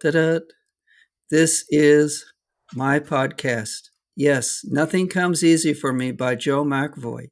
Da-da. 0.00 0.40
This 1.30 1.64
is 1.70 2.24
my 2.74 3.00
podcast. 3.00 3.88
Yes, 4.14 4.60
Nothing 4.64 5.08
Comes 5.08 5.42
Easy 5.42 5.72
for 5.72 5.92
Me 5.92 6.12
by 6.12 6.34
Joe 6.34 6.64
McAvoy. 6.64 7.28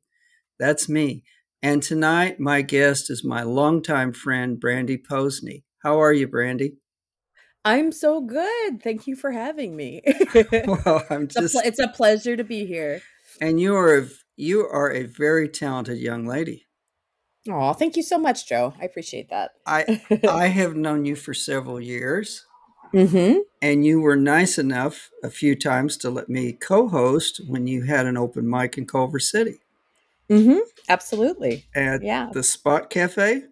That's 0.58 0.88
me. 0.88 1.24
And 1.62 1.82
tonight, 1.82 2.40
my 2.40 2.62
guest 2.62 3.10
is 3.10 3.24
my 3.24 3.42
longtime 3.42 4.12
friend, 4.12 4.58
Brandie 4.58 4.98
Posey. 5.08 5.64
How 5.82 6.00
are 6.00 6.12
you, 6.12 6.26
Brandie? 6.26 6.76
I'm 7.64 7.92
so 7.92 8.20
good. 8.20 8.82
Thank 8.82 9.06
you 9.06 9.16
for 9.16 9.30
having 9.30 9.76
me. 9.76 10.02
well, 10.66 11.04
I'm 11.10 11.24
It's 11.24 11.36
a, 11.36 11.40
just—it's 11.42 11.78
a 11.78 11.88
pleasure 11.88 12.36
to 12.36 12.44
be 12.44 12.66
here. 12.66 13.00
and 13.40 13.60
you 13.60 13.74
are 13.76 13.98
a, 13.98 14.08
you 14.36 14.60
are 14.66 14.90
a 14.90 15.04
very 15.04 15.48
talented 15.48 15.98
young 15.98 16.26
lady. 16.26 16.66
Oh, 17.48 17.72
thank 17.74 17.96
you 17.96 18.02
so 18.02 18.18
much, 18.18 18.46
Joe. 18.48 18.74
I 18.80 18.84
appreciate 18.84 19.30
that. 19.30 19.52
I 19.66 20.02
I 20.28 20.46
have 20.48 20.76
known 20.76 21.04
you 21.06 21.16
for 21.16 21.32
several 21.32 21.80
years, 21.80 22.44
mm-hmm. 22.94 23.38
and 23.60 23.84
you 23.84 24.00
were 24.00 24.16
nice 24.16 24.56
enough 24.58 25.10
a 25.22 25.30
few 25.30 25.54
times 25.56 25.96
to 25.98 26.10
let 26.10 26.28
me 26.28 26.52
co-host 26.52 27.40
when 27.46 27.66
you 27.66 27.82
had 27.82 28.06
an 28.06 28.16
open 28.16 28.48
mic 28.48 28.78
in 28.78 28.86
Culver 28.86 29.18
City 29.18 29.58
Mm-hmm. 30.30 30.58
Absolutely. 30.88 31.64
at 31.74 32.02
Yeah. 32.02 32.30
the 32.32 32.42
Spot 32.42 32.88
Cafe. 32.88 33.42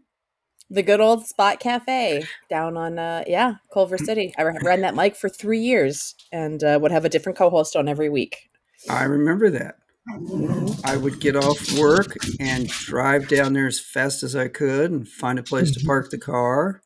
The 0.71 0.83
good 0.83 1.01
old 1.01 1.27
Spot 1.27 1.61
Cafe 1.61 2.25
down 2.49 2.79
on, 2.79 2.99
uh, 2.99 3.25
yeah, 3.27 3.57
Culver 3.75 3.99
City. 3.99 4.33
I 4.39 4.43
ran 4.45 4.81
that 4.81 4.95
mic 4.95 5.17
for 5.17 5.29
three 5.29 5.59
years 5.61 6.15
and 6.33 6.65
uh, 6.65 6.79
would 6.81 6.91
have 6.93 7.05
a 7.05 7.11
different 7.11 7.37
co-host 7.37 7.77
on 7.77 7.89
every 7.89 8.09
week. 8.09 8.49
I 8.89 9.05
remember 9.05 9.51
that. 9.51 9.77
Mhm. 10.09 10.81
I 10.85 10.97
would 10.97 11.21
get 11.21 11.37
off 11.37 11.79
work 11.79 12.17
and 12.41 12.67
drive 12.69 13.29
down 13.29 13.53
there 13.53 13.67
as 13.67 13.79
fast 13.79 14.23
as 14.23 14.35
I 14.35 14.49
could 14.49 14.91
and 14.91 15.07
find 15.07 15.39
a 15.39 15.43
place 15.43 15.73
to 15.73 15.81
Mhm. 15.81 15.87
park 15.87 16.11
the 16.11 16.19
car. 16.19 16.81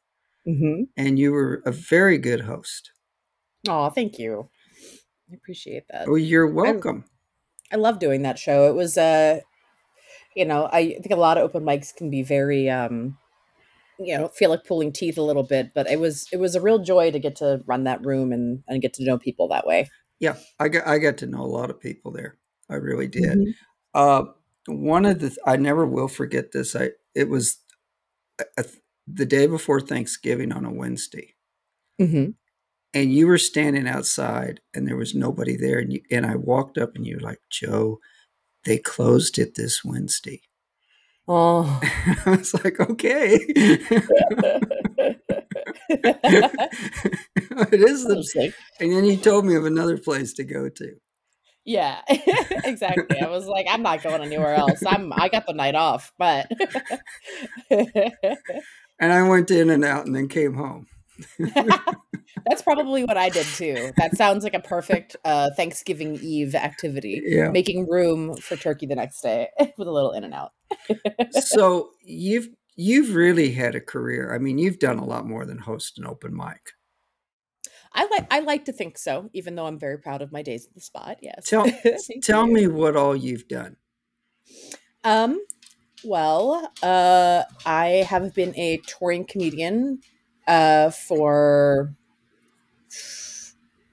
Mm-hmm. 0.47 0.85
And 0.97 1.19
you 1.19 1.33
were 1.33 1.63
a 1.67 1.73
very 1.73 2.19
good 2.19 2.43
host. 2.43 2.93
Oh, 3.69 3.91
thank 3.91 4.19
you. 4.19 4.49
I 5.31 5.35
appreciate 5.35 5.85
that. 5.91 6.07
Well, 6.09 6.19
you're 6.19 6.47
welcome. 6.53 7.05
I 7.73 7.77
love 7.77 7.99
doing 7.99 8.23
that 8.23 8.39
show. 8.39 8.69
It 8.69 8.75
was 8.75 8.97
uh 8.97 9.41
you 10.35 10.45
know, 10.45 10.69
I 10.71 10.91
think 10.91 11.11
a 11.11 11.17
lot 11.17 11.39
of 11.39 11.45
open 11.45 11.65
mics 11.65 11.95
can 11.95 12.11
be 12.11 12.23
very 12.23 12.71
um 12.71 13.19
you 13.99 14.17
know, 14.17 14.29
feel 14.29 14.51
like 14.51 14.65
pulling 14.65 14.93
teeth 14.93 15.17
a 15.17 15.23
little 15.23 15.43
bit, 15.43 15.73
but 15.75 15.89
it 15.91 15.99
was 15.99 16.29
it 16.33 16.37
was 16.39 16.55
a 16.55 16.61
real 16.61 16.79
joy 16.79 17.11
to 17.11 17.19
get 17.19 17.37
to 17.37 17.63
run 17.67 17.85
that 17.85 18.05
room 18.05 18.33
and 18.33 18.63
and 18.69 18.83
get 18.83 18.93
to 18.95 19.05
know 19.05 19.19
people 19.19 19.49
that 19.49 19.67
way. 19.67 19.89
Yeah, 20.21 20.37
I 20.61 20.69
got 20.69 20.87
I 20.87 20.99
got 20.99 21.17
to 21.19 21.27
know 21.27 21.43
a 21.43 21.47
lot 21.47 21.71
of 21.71 21.81
people 21.81 22.13
there. 22.13 22.37
I 22.71 22.75
really 22.75 23.09
did. 23.09 23.39
Mhm. 23.39 23.55
Uh, 23.95 24.25
one 24.67 25.07
of 25.07 25.21
the 25.21 25.35
I 25.47 25.57
never 25.57 25.87
will 25.87 26.09
forget 26.09 26.53
this. 26.53 26.77
I 26.77 26.91
it 27.15 27.29
was 27.29 27.59
a- 28.59 28.65
the 29.07 29.27
day 29.27 29.47
before 29.47 29.81
Thanksgiving 29.81 30.53
on 30.53 30.65
a 30.65 30.73
Wednesday, 30.73 31.35
Mhm. 32.01 32.35
and 32.95 33.13
you 33.15 33.27
were 33.27 33.39
standing 33.39 33.87
outside, 33.89 34.61
and 34.75 34.87
there 34.89 34.97
was 34.97 35.15
nobody 35.15 35.57
there, 35.57 35.79
and 35.79 35.93
you, 35.93 36.03
and 36.11 36.27
I 36.27 36.37
walked 36.37 36.79
up, 36.79 36.95
and 36.97 37.07
you 37.07 37.17
were 37.17 37.23
like, 37.23 37.41
"Joe, 37.51 38.01
they 38.65 38.79
closed 38.79 39.39
it 39.39 39.55
this 39.55 39.85
Wednesday." 39.85 40.41
Oh. 41.29 41.81
I 42.27 42.31
was 42.37 42.55
like, 42.65 42.79
"Okay." 42.81 43.39
it 45.89 47.81
is 47.81 48.05
the, 48.05 48.11
Interesting. 48.11 48.53
and 48.81 48.93
then 48.93 49.05
you 49.05 49.17
told 49.17 49.45
me 49.45 49.55
of 49.55 49.65
another 49.65 49.99
place 49.99 50.33
to 50.35 50.45
go 50.45 50.69
to. 50.69 50.97
yeah, 51.65 52.01
exactly. 52.09 53.21
I 53.21 53.29
was 53.29 53.47
like, 53.47 53.67
I'm 53.69 53.83
not 53.83 54.03
going 54.03 54.23
anywhere 54.23 54.55
else. 54.55 54.83
I'm 54.87 55.13
I 55.13 55.29
got 55.29 55.47
the 55.47 55.53
night 55.53 55.75
off, 55.75 56.13
but 56.19 56.49
And 58.99 59.13
I 59.13 59.29
went 59.29 59.51
in 59.51 59.71
and 59.71 59.85
out 59.85 60.07
and 60.07 60.15
then 60.15 60.29
came 60.29 60.55
home. 60.55 60.87
that's 62.47 62.63
probably 62.63 63.05
what 63.05 63.17
I 63.17 63.29
did 63.29 63.47
too. 63.47 63.93
That 63.97 64.17
sounds 64.17 64.45
like 64.45 64.55
a 64.55 64.61
perfect 64.61 65.17
uh, 65.25 65.51
Thanksgiving 65.57 66.19
Eve 66.23 66.55
activity. 66.55 67.23
Yeah. 67.25 67.51
Making 67.51 67.89
room 67.89 68.37
for 68.37 68.57
turkey 68.57 68.87
the 68.87 68.95
next 68.95 69.21
day 69.21 69.49
with 69.79 69.89
a 69.89 69.93
little 69.93 70.13
in 70.13 70.25
and 70.25 70.35
out. 70.35 70.53
so 71.33 71.91
you've 72.03 72.49
you've 72.77 73.15
really 73.15 73.53
had 73.53 73.75
a 73.75 73.81
career. 73.81 74.35
I 74.35 74.39
mean, 74.39 74.59
you've 74.59 74.79
done 74.79 74.99
a 74.99 75.05
lot 75.05 75.27
more 75.27 75.45
than 75.45 75.59
host 75.59 75.99
an 75.99 76.07
open 76.07 76.37
mic. 76.37 76.61
I 77.93 78.07
like 78.07 78.27
I 78.31 78.41
like 78.41 78.67
to 78.67 78.73
think 78.73 78.99
so, 78.99 79.31
even 79.33 79.55
though 79.55 79.67
I'm 79.67 79.79
very 79.79 79.99
proud 79.99 80.23
of 80.23 80.31
my 80.33 80.43
days 80.43 80.67
at 80.67 80.75
the 80.75 80.81
spot. 80.81 81.19
Yes. 81.23 81.49
Tell 81.49 81.67
tell 82.23 82.47
you. 82.47 82.53
me 82.53 82.67
what 82.67 82.97
all 82.97 83.17
you've 83.17 83.49
done. 83.49 83.77
Um. 85.03 85.41
Well, 86.05 86.73
uh, 86.83 87.45
I 87.65 87.87
have 88.09 88.35
been 88.35 88.55
a 88.57 88.79
touring 88.87 89.25
comedian 89.27 90.01
uh, 90.47 90.91
for 90.91 91.95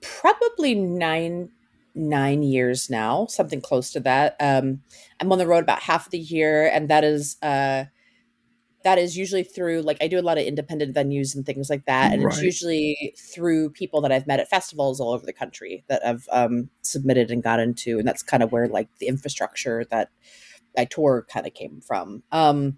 probably 0.01 0.75
nine 0.75 1.49
nine 1.95 2.41
years 2.41 2.89
now, 2.89 3.27
something 3.27 3.61
close 3.61 3.91
to 3.91 3.99
that. 4.01 4.35
Um, 4.39 4.81
I'm 5.19 5.31
on 5.31 5.37
the 5.37 5.47
road 5.47 5.63
about 5.63 5.81
half 5.83 6.05
of 6.07 6.11
the 6.11 6.19
year, 6.19 6.67
and 6.67 6.89
that 6.89 7.03
is 7.03 7.37
uh, 7.41 7.85
that 8.83 8.97
is 8.97 9.17
usually 9.17 9.43
through 9.43 9.81
like 9.81 9.97
I 10.01 10.07
do 10.07 10.19
a 10.19 10.21
lot 10.21 10.37
of 10.37 10.45
independent 10.45 10.95
venues 10.95 11.35
and 11.35 11.45
things 11.45 11.69
like 11.69 11.85
that, 11.85 12.13
and 12.13 12.21
it's 12.23 12.35
Right. 12.37 12.43
usually 12.43 13.13
through 13.17 13.69
people 13.71 14.01
that 14.01 14.11
I've 14.11 14.27
met 14.27 14.39
at 14.41 14.49
festivals 14.49 14.99
all 14.99 15.13
over 15.13 15.25
the 15.25 15.33
country 15.33 15.83
that 15.87 16.05
I've 16.05 16.27
um, 16.31 16.69
submitted 16.81 17.31
and 17.31 17.41
got 17.43 17.59
into, 17.61 17.99
and 17.99 18.07
that's 18.07 18.23
kind 18.23 18.43
of 18.43 18.51
where 18.51 18.67
like 18.67 18.89
the 18.99 19.07
infrastructure 19.07 19.85
that 19.91 20.09
I 20.77 20.85
tour 20.85 21.25
kind 21.31 21.45
of 21.45 21.53
came 21.53 21.81
from. 21.81 22.23
Um, 22.31 22.77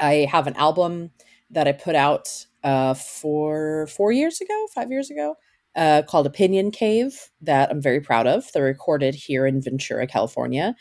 I 0.00 0.26
have 0.30 0.46
an 0.46 0.56
album 0.56 1.10
that 1.50 1.66
I 1.66 1.72
put 1.72 1.94
out 1.94 2.46
uh, 2.62 2.94
for 2.94 3.86
four 3.88 4.12
years 4.12 4.40
ago, 4.40 4.66
five 4.74 4.90
years 4.90 5.10
ago, 5.10 5.36
uh, 5.76 6.02
called 6.02 6.26
Opinion 6.26 6.70
Cave 6.70 7.30
that 7.40 7.70
I'm 7.70 7.80
very 7.80 8.00
proud 8.00 8.26
of. 8.26 8.50
They're 8.52 8.64
recorded 8.64 9.14
here 9.14 9.46
in 9.46 9.62
Ventura, 9.62 10.06
California, 10.06 10.74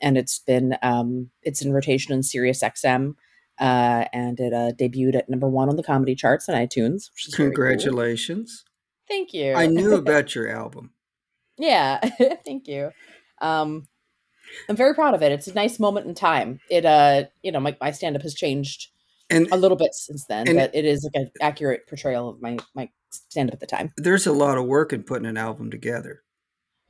and 0.00 0.18
it's 0.18 0.38
been 0.38 0.76
um, 0.82 1.30
it's 1.42 1.62
in 1.62 1.72
rotation 1.72 2.14
on 2.14 2.22
Sirius 2.22 2.62
XM. 2.62 3.14
Uh, 3.58 4.06
and 4.14 4.40
it 4.40 4.54
uh, 4.54 4.72
debuted 4.72 5.14
at 5.14 5.28
number 5.28 5.46
one 5.46 5.68
on 5.68 5.76
the 5.76 5.82
comedy 5.82 6.14
charts 6.14 6.48
on 6.48 6.54
iTunes. 6.54 7.10
Very 7.36 7.36
cool. 7.36 7.46
Congratulations. 7.46 8.64
Thank 9.06 9.34
you. 9.34 9.52
I 9.52 9.66
knew 9.66 9.94
about 9.96 10.34
your 10.34 10.48
album. 10.48 10.92
Yeah, 11.58 11.98
thank 12.44 12.66
you. 12.68 12.90
Um, 13.42 13.86
I'm 14.68 14.76
very 14.76 14.94
proud 14.94 15.14
of 15.14 15.22
it. 15.22 15.32
It's 15.32 15.48
a 15.48 15.54
nice 15.54 15.78
moment 15.78 16.06
in 16.06 16.14
time. 16.14 16.60
It, 16.70 16.84
uh, 16.84 17.24
you 17.42 17.52
know, 17.52 17.60
my, 17.60 17.76
my 17.80 17.90
stand 17.90 18.16
up 18.16 18.22
has 18.22 18.34
changed 18.34 18.88
And 19.28 19.48
a 19.52 19.56
little 19.56 19.76
bit 19.76 19.94
since 19.94 20.24
then, 20.26 20.46
but 20.54 20.74
it 20.74 20.84
is 20.84 21.04
like 21.04 21.22
an 21.22 21.30
accurate 21.40 21.86
portrayal 21.88 22.28
of 22.28 22.42
my 22.42 22.58
my 22.74 22.90
stand 23.10 23.50
up 23.50 23.54
at 23.54 23.60
the 23.60 23.66
time. 23.66 23.92
there's 23.96 24.26
a 24.26 24.32
lot 24.32 24.56
of 24.56 24.66
work 24.66 24.92
in 24.92 25.02
putting 25.02 25.26
an 25.26 25.36
album 25.36 25.70
together. 25.70 26.22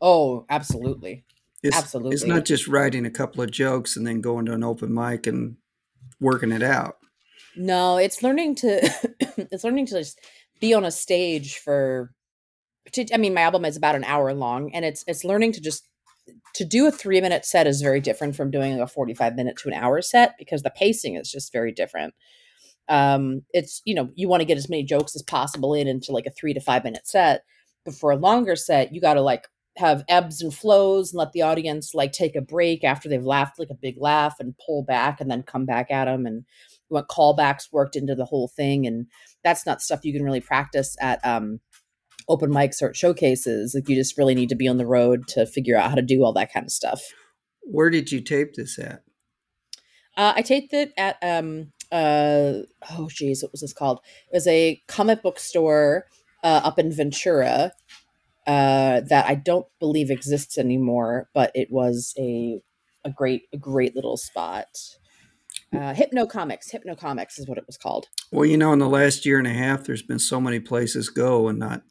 Oh, 0.00 0.46
absolutely. 0.48 1.24
It's, 1.62 1.76
It's 1.94 2.24
not 2.24 2.46
just 2.46 2.68
writing 2.68 3.04
a 3.04 3.10
couple 3.10 3.42
of 3.42 3.50
jokes 3.50 3.96
and 3.96 4.06
then 4.06 4.22
going 4.22 4.46
to 4.46 4.52
an 4.52 4.64
open 4.64 4.94
mic 4.94 5.26
and 5.26 5.56
working 6.18 6.52
it 6.52 6.62
out. 6.62 6.96
No, 7.56 7.98
it's 7.98 8.22
learning 8.22 8.54
to 8.56 8.90
it's 9.36 9.64
learning 9.64 9.86
to 9.86 9.98
just 9.98 10.20
be 10.60 10.72
on 10.74 10.84
a 10.84 10.90
stage 10.90 11.58
for 11.58 12.12
I 13.12 13.18
mean, 13.18 13.34
my 13.34 13.42
album 13.42 13.64
is 13.64 13.76
about 13.76 13.94
an 13.94 14.04
hour 14.04 14.32
long 14.32 14.74
and 14.74 14.84
it's 14.84 15.04
it's 15.06 15.24
learning 15.24 15.52
to 15.52 15.60
just 15.60 15.86
to 16.54 16.64
do 16.64 16.86
a 16.86 16.92
3 16.92 17.20
minute 17.20 17.44
set 17.44 17.66
is 17.66 17.82
very 17.82 18.00
different 18.00 18.36
from 18.36 18.50
doing 18.50 18.80
a 18.80 18.86
45 18.86 19.34
minute 19.34 19.56
to 19.58 19.68
an 19.68 19.74
hour 19.74 20.00
set 20.02 20.34
because 20.38 20.62
the 20.62 20.70
pacing 20.70 21.16
is 21.16 21.30
just 21.30 21.52
very 21.52 21.72
different. 21.72 22.14
Um 22.88 23.42
it's, 23.52 23.82
you 23.84 23.94
know, 23.94 24.10
you 24.14 24.28
want 24.28 24.40
to 24.40 24.46
get 24.46 24.58
as 24.58 24.68
many 24.68 24.82
jokes 24.84 25.14
as 25.14 25.22
possible 25.22 25.74
in 25.74 25.88
into 25.88 26.12
like 26.12 26.26
a 26.26 26.30
3 26.30 26.54
to 26.54 26.60
5 26.60 26.84
minute 26.84 27.06
set, 27.06 27.42
but 27.84 27.94
for 27.94 28.10
a 28.10 28.16
longer 28.16 28.56
set, 28.56 28.94
you 28.94 29.00
got 29.00 29.14
to 29.14 29.22
like 29.22 29.46
have 29.76 30.04
ebbs 30.08 30.42
and 30.42 30.52
flows 30.54 31.12
and 31.12 31.18
let 31.18 31.32
the 31.32 31.42
audience 31.42 31.94
like 31.94 32.12
take 32.12 32.36
a 32.36 32.40
break 32.40 32.84
after 32.84 33.08
they've 33.08 33.24
laughed 33.24 33.58
like 33.58 33.70
a 33.70 33.74
big 33.74 33.96
laugh 33.98 34.36
and 34.40 34.54
pull 34.64 34.82
back 34.82 35.20
and 35.20 35.30
then 35.30 35.42
come 35.42 35.64
back 35.64 35.90
at 35.90 36.06
them 36.06 36.26
and 36.26 36.44
you 36.90 36.94
want 36.94 37.08
callbacks 37.08 37.72
worked 37.72 37.96
into 37.96 38.14
the 38.14 38.24
whole 38.24 38.48
thing 38.48 38.86
and 38.86 39.06
that's 39.44 39.64
not 39.64 39.80
stuff 39.80 40.04
you 40.04 40.12
can 40.12 40.24
really 40.24 40.40
practice 40.40 40.96
at 41.00 41.24
um 41.24 41.60
open 42.30 42.50
mics 42.50 42.80
or 42.80 42.94
showcases 42.94 43.74
like 43.74 43.88
you 43.88 43.96
just 43.96 44.16
really 44.16 44.34
need 44.34 44.48
to 44.48 44.54
be 44.54 44.68
on 44.68 44.76
the 44.78 44.86
road 44.86 45.26
to 45.28 45.44
figure 45.46 45.76
out 45.76 45.90
how 45.90 45.96
to 45.96 46.02
do 46.02 46.24
all 46.24 46.32
that 46.32 46.52
kind 46.52 46.64
of 46.64 46.72
stuff. 46.72 47.02
Where 47.62 47.90
did 47.90 48.10
you 48.12 48.20
tape 48.20 48.54
this 48.54 48.78
at? 48.78 49.02
uh, 50.16 50.32
i 50.36 50.42
taped 50.42 50.72
it 50.72 50.92
at 50.96 51.16
um 51.22 51.72
uh 51.92 52.60
oh 52.90 53.08
geez 53.08 53.42
what 53.42 53.52
was 53.52 53.60
this 53.60 53.72
called? 53.72 54.00
It 54.32 54.36
was 54.36 54.46
a 54.46 54.82
comic 54.86 55.22
book 55.22 55.38
store 55.38 56.06
uh, 56.44 56.60
up 56.64 56.78
in 56.78 56.92
ventura 56.92 57.72
uh 58.46 59.00
that 59.00 59.26
i 59.26 59.34
don't 59.34 59.66
believe 59.78 60.10
exists 60.10 60.56
anymore 60.56 61.28
but 61.34 61.50
it 61.54 61.68
was 61.70 62.14
a 62.18 62.60
a 63.04 63.10
great 63.10 63.42
a 63.52 63.56
great 63.56 63.94
little 63.94 64.16
spot. 64.16 64.66
Uh 65.74 65.94
hypno 65.94 66.26
comics 66.26 66.70
hypno 66.70 66.94
comics 66.94 67.38
is 67.38 67.48
what 67.48 67.58
it 67.58 67.64
was 67.66 67.76
called. 67.76 68.06
Well, 68.30 68.46
you 68.46 68.56
know, 68.56 68.72
in 68.72 68.78
the 68.78 68.88
last 68.88 69.26
year 69.26 69.38
and 69.38 69.46
a 69.46 69.52
half, 69.52 69.84
there's 69.84 70.02
been 70.02 70.18
so 70.18 70.40
many 70.40 70.60
places 70.60 71.08
go 71.08 71.48
and 71.48 71.58
not 71.58 71.82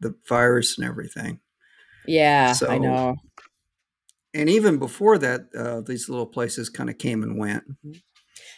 the 0.00 0.14
virus 0.28 0.78
and 0.78 0.86
everything. 0.86 1.40
yeah 2.06 2.52
so, 2.52 2.68
i 2.68 2.78
know 2.78 3.14
And 4.34 4.50
even 4.50 4.78
before 4.78 5.16
that, 5.18 5.48
uh, 5.56 5.80
these 5.80 6.10
little 6.10 6.26
places 6.26 6.68
kind 6.68 6.90
of 6.90 6.98
came 6.98 7.22
and 7.22 7.38
went. 7.38 7.64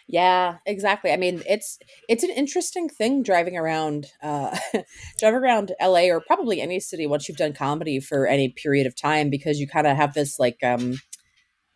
Yeah, 0.08 0.56
exactly. 0.66 1.12
I 1.12 1.16
mean, 1.16 1.42
it's 1.48 1.78
it's 2.08 2.24
an 2.24 2.30
interesting 2.30 2.88
thing 2.88 3.22
driving 3.22 3.56
around 3.56 4.06
uh 4.22 4.58
driving 5.20 5.40
around 5.40 5.72
LA 5.80 6.06
or 6.08 6.20
probably 6.20 6.60
any 6.60 6.80
city 6.80 7.06
once 7.06 7.28
you've 7.28 7.38
done 7.38 7.52
comedy 7.52 8.00
for 8.00 8.26
any 8.26 8.48
period 8.48 8.86
of 8.88 8.96
time 8.96 9.30
because 9.30 9.60
you 9.60 9.68
kind 9.68 9.86
of 9.86 9.96
have 9.96 10.14
this 10.14 10.38
like 10.38 10.58
um 10.64 10.94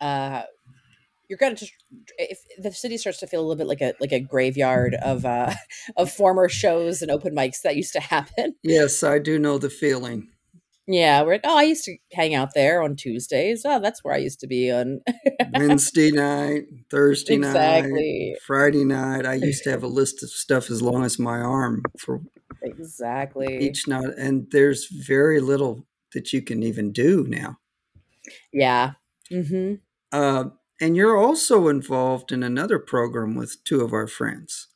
uh 0.01 0.41
you're 1.29 1.37
gonna 1.37 1.55
just 1.55 1.73
if 2.17 2.39
the 2.57 2.71
city 2.71 2.97
starts 2.97 3.19
to 3.19 3.27
feel 3.27 3.39
a 3.39 3.45
little 3.45 3.55
bit 3.55 3.67
like 3.67 3.81
a 3.81 3.93
like 3.99 4.11
a 4.11 4.19
graveyard 4.19 4.95
of 4.95 5.25
uh 5.25 5.53
of 5.97 6.11
former 6.11 6.49
shows 6.49 7.01
and 7.01 7.11
open 7.11 7.35
mics 7.35 7.61
that 7.63 7.75
used 7.75 7.93
to 7.93 7.99
happen. 7.99 8.55
Yes, 8.63 9.03
I 9.03 9.19
do 9.19 9.37
know 9.37 9.57
the 9.57 9.69
feeling. 9.69 10.29
Yeah, 10.87 11.21
we're 11.21 11.33
like, 11.33 11.41
oh, 11.45 11.57
I 11.57 11.63
used 11.63 11.85
to 11.85 11.95
hang 12.11 12.33
out 12.33 12.53
there 12.53 12.81
on 12.81 12.95
Tuesdays. 12.95 13.61
Oh, 13.65 13.79
that's 13.79 14.03
where 14.03 14.13
I 14.13 14.17
used 14.17 14.39
to 14.41 14.47
be 14.47 14.69
on 14.71 14.99
Wednesday 15.53 16.11
night, 16.11 16.63
Thursday 16.89 17.37
night, 17.37 18.35
Friday 18.45 18.83
night. 18.83 19.25
I 19.25 19.35
used 19.35 19.63
to 19.63 19.71
have 19.71 19.83
a 19.83 19.87
list 19.87 20.23
of 20.23 20.29
stuff 20.29 20.69
as 20.69 20.81
long 20.81 21.05
as 21.05 21.17
my 21.17 21.39
arm 21.39 21.83
for 21.97 22.21
exactly. 22.61 23.59
each 23.61 23.87
night, 23.87 24.09
and 24.17 24.47
there's 24.51 24.87
very 24.87 25.39
little 25.39 25.85
that 26.13 26.33
you 26.33 26.41
can 26.41 26.63
even 26.63 26.91
do 26.91 27.25
now. 27.29 27.59
Yeah. 28.51 28.93
Mm-hmm. 29.31 29.75
Uh, 30.11 30.49
and 30.81 30.95
you're 30.95 31.17
also 31.17 31.67
involved 31.67 32.31
in 32.31 32.43
another 32.43 32.79
program 32.79 33.35
with 33.35 33.63
two 33.63 33.81
of 33.81 33.93
our 33.93 34.07
friends. 34.07 34.67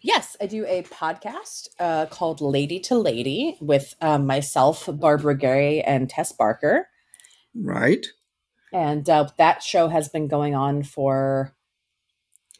Yes, 0.00 0.36
I 0.40 0.46
do 0.46 0.64
a 0.66 0.82
podcast 0.82 1.68
uh, 1.78 2.06
called 2.06 2.40
Lady 2.40 2.80
to 2.80 2.96
Lady 2.98 3.56
with 3.60 3.94
um, 4.00 4.26
myself, 4.26 4.88
Barbara 4.92 5.38
Gray, 5.38 5.82
and 5.82 6.10
Tess 6.10 6.32
Barker. 6.32 6.88
Right. 7.54 8.06
And 8.72 9.08
uh, 9.08 9.28
that 9.38 9.62
show 9.62 9.88
has 9.88 10.08
been 10.08 10.28
going 10.28 10.54
on 10.54 10.82
for, 10.82 11.54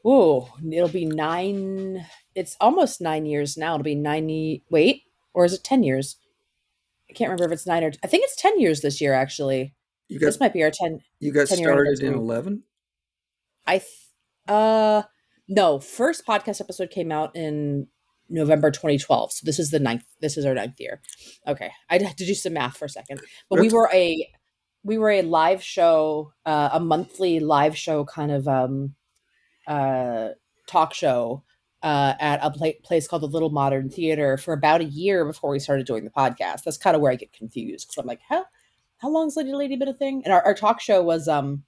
oh, 0.05 0.51
it'll 0.73 0.89
be 0.89 1.05
nine, 1.05 2.07
it's 2.35 2.57
almost 2.61 3.01
nine 3.01 3.27
years 3.27 3.57
now. 3.57 3.75
It'll 3.75 3.85
be 3.85 3.95
90, 3.95 4.65
wait, 4.71 5.03
or 5.35 5.45
is 5.45 5.53
it 5.53 5.65
10 5.65 5.83
years? 5.83 6.17
I 7.11 7.15
can't 7.15 7.31
remember 7.31 7.47
if 7.47 7.53
it's 7.53 7.67
nine 7.67 7.85
or, 7.85 7.93
I 8.03 8.07
think 8.07 8.25
it's 8.25 8.41
10 8.41 8.61
years 8.61 8.81
this 8.81 9.01
year, 9.01 9.13
actually. 9.13 9.75
You 10.09 10.19
got 10.19 10.27
this 10.27 10.41
might 10.41 10.53
be 10.53 10.63
our 10.63 10.71
10. 10.71 11.01
You 11.21 11.33
got 11.33 11.49
started 11.49 12.01
in 12.01 12.15
11? 12.15 12.63
I, 13.67 13.79
th- 13.79 13.85
uh, 14.49 15.03
no, 15.49 15.79
first 15.79 16.27
podcast 16.27 16.61
episode 16.61 16.91
came 16.91 17.13
out 17.13 17.35
in 17.37 17.89
November 18.29 18.71
2012. 18.71 19.33
So 19.33 19.43
this 19.45 19.59
is 19.59 19.71
the 19.71 19.81
ninth. 19.81 20.05
This 20.21 20.37
is 20.37 20.45
our 20.45 20.55
ninth 20.55 20.79
year. 20.79 21.01
Okay, 21.47 21.71
I 21.91 21.99
had 21.99 22.17
to 22.19 22.27
do 22.27 22.35
some 22.35 22.55
math 22.55 22.77
for 22.77 22.87
a 22.87 22.91
second, 22.91 23.21
but 23.49 23.61
we 23.61 23.69
were 23.69 23.91
a 23.93 24.29
we 24.85 24.99
were 24.99 25.11
a 25.11 25.23
live 25.23 25.63
show, 25.63 26.33
uh, 26.47 26.71
a 26.73 26.81
monthly 26.81 27.41
live 27.41 27.77
show 27.77 28.05
kind 28.05 28.31
of 28.31 28.47
um, 28.47 28.95
uh, 29.67 30.29
talk 30.67 30.95
show 30.95 31.45
uh, 31.83 32.15
at 32.21 32.41
a 32.43 32.51
pla- 32.51 32.73
place 32.85 33.09
called 33.09 33.23
the 33.23 33.27
Little 33.27 33.51
Modern 33.51 33.91
Theater 33.91 34.37
for 34.37 34.53
about 34.53 34.81
a 34.81 34.85
year 34.85 35.25
before 35.25 35.51
we 35.51 35.59
started 35.59 35.87
doing 35.87 36.05
the 36.05 36.11
podcast. 36.11 36.65
That's 36.65 36.79
kind 36.79 36.95
of 36.97 37.03
where 37.03 37.13
I 37.13 37.17
get 37.17 37.33
confused 37.33 37.89
because 37.89 38.01
I'm 38.01 38.07
like, 38.07 38.21
how 38.29 38.45
how 38.99 39.11
long's 39.11 39.37
Lady 39.37 39.53
Lady 39.53 39.77
been 39.77 39.89
a 39.89 39.95
thing? 39.95 40.23
And 40.25 40.33
our, 40.33 40.43
our 40.43 40.55
talk 40.55 40.81
show 40.81 41.03
was 41.03 41.29
um 41.29 41.65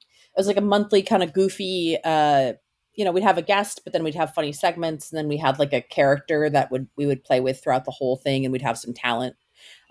it 0.00 0.40
was 0.40 0.46
like 0.46 0.56
a 0.56 0.62
monthly 0.62 1.02
kind 1.02 1.22
of 1.22 1.32
goofy 1.32 1.96
uh 2.04 2.54
you 2.94 3.04
know 3.04 3.12
we'd 3.12 3.22
have 3.22 3.38
a 3.38 3.42
guest 3.42 3.80
but 3.84 3.92
then 3.92 4.04
we'd 4.04 4.14
have 4.14 4.34
funny 4.34 4.52
segments 4.52 5.10
and 5.10 5.18
then 5.18 5.28
we 5.28 5.36
had 5.36 5.58
like 5.58 5.72
a 5.72 5.80
character 5.80 6.50
that 6.50 6.70
would 6.70 6.88
we 6.96 7.06
would 7.06 7.24
play 7.24 7.40
with 7.40 7.62
throughout 7.62 7.84
the 7.84 7.90
whole 7.90 8.16
thing 8.16 8.44
and 8.44 8.52
we'd 8.52 8.62
have 8.62 8.78
some 8.78 8.92
talent 8.92 9.36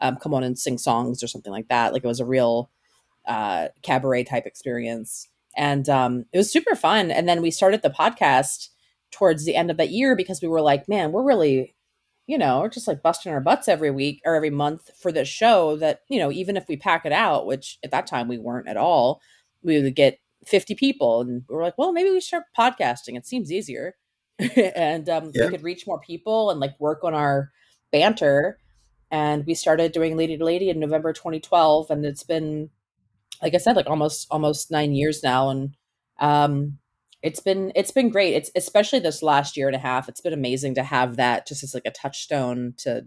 um, 0.01 0.17
come 0.17 0.33
on 0.33 0.43
and 0.43 0.57
sing 0.57 0.77
songs 0.77 1.23
or 1.23 1.27
something 1.27 1.51
like 1.51 1.67
that. 1.69 1.93
Like 1.93 2.03
it 2.03 2.07
was 2.07 2.19
a 2.19 2.25
real 2.25 2.69
uh, 3.27 3.67
cabaret 3.83 4.25
type 4.25 4.45
experience. 4.45 5.27
And 5.55 5.87
um, 5.89 6.25
it 6.33 6.37
was 6.37 6.51
super 6.51 6.75
fun. 6.75 7.11
And 7.11 7.27
then 7.27 7.41
we 7.41 7.51
started 7.51 7.81
the 7.81 7.89
podcast 7.89 8.69
towards 9.11 9.45
the 9.45 9.55
end 9.55 9.69
of 9.69 9.77
that 9.77 9.91
year 9.91 10.15
because 10.15 10.41
we 10.41 10.47
were 10.47 10.61
like 10.61 10.87
man 10.87 11.11
we're 11.11 11.21
really 11.21 11.75
you 12.27 12.37
know 12.37 12.59
we're 12.61 12.69
just 12.69 12.87
like 12.87 13.01
busting 13.03 13.31
our 13.31 13.41
butts 13.41 13.67
every 13.67 13.91
week 13.91 14.21
or 14.25 14.35
every 14.35 14.49
month 14.49 14.89
for 14.99 15.11
this 15.11 15.27
show 15.27 15.75
that 15.77 16.01
you 16.09 16.19
know 16.19 16.31
even 16.31 16.55
if 16.57 16.65
we 16.67 16.77
pack 16.77 17.05
it 17.05 17.11
out 17.11 17.45
which 17.45 17.77
at 17.83 17.91
that 17.91 18.07
time 18.07 18.27
we 18.27 18.37
weren't 18.37 18.67
at 18.67 18.77
all 18.77 19.21
we 19.63 19.81
would 19.81 19.95
get 19.95 20.19
50 20.45 20.75
people 20.75 21.21
and 21.21 21.43
we 21.49 21.55
were 21.55 21.63
like 21.63 21.77
well 21.77 21.91
maybe 21.91 22.09
we 22.09 22.19
start 22.21 22.43
podcasting. 22.57 23.15
It 23.17 23.25
seems 23.27 23.51
easier. 23.51 23.95
And 24.75 25.07
um, 25.09 25.31
Yeah. 25.35 25.45
we 25.45 25.51
could 25.51 25.63
reach 25.63 25.85
more 25.85 25.99
people 25.99 26.49
and 26.49 26.59
like 26.59 26.79
work 26.79 27.03
on 27.03 27.13
our 27.13 27.51
banter. 27.91 28.57
And 29.11 29.45
we 29.45 29.53
started 29.53 29.91
doing 29.91 30.17
lady 30.17 30.37
to 30.37 30.45
lady 30.45 30.69
in 30.69 30.79
november 30.79 31.13
2012 31.13 31.91
and 31.91 32.05
it's 32.05 32.23
been 32.23 32.69
like 33.41 33.53
i 33.55 33.57
said 33.57 33.75
like 33.75 33.87
almost 33.89 34.27
almost 34.31 34.71
nine 34.71 34.93
years 34.93 35.23
now. 35.23 35.49
And 35.49 35.75
um 36.19 36.77
it's 37.21 37.39
been 37.39 37.71
it's 37.75 37.91
been 37.91 38.09
great. 38.09 38.33
It's 38.33 38.51
especially 38.55 38.99
this 38.99 39.21
last 39.21 39.55
year 39.55 39.67
and 39.67 39.75
a 39.75 39.79
half 39.79 40.09
it's 40.09 40.21
been 40.21 40.33
amazing 40.33 40.75
to 40.75 40.83
have 40.83 41.17
that 41.17 41.47
just 41.47 41.63
as 41.63 41.73
like 41.73 41.85
a 41.85 41.91
touchstone 41.91 42.73
to 42.77 43.05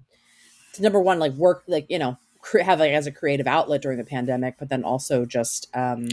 to 0.75 0.83
number 0.83 1.01
one 1.01 1.19
like 1.19 1.33
work 1.33 1.65
like 1.67 1.87
you 1.89 1.99
know 1.99 2.17
cre- 2.41 2.59
have 2.61 2.81
like 2.81 2.93
as 2.93 3.07
a 3.07 3.13
creative 3.13 3.47
outlet 3.47 3.83
during 3.83 3.99
the 3.99 4.05
pandemic 4.05 4.57
but 4.59 4.69
then 4.69 4.85
also 4.85 5.25
just 5.25 5.69
um 5.75 6.07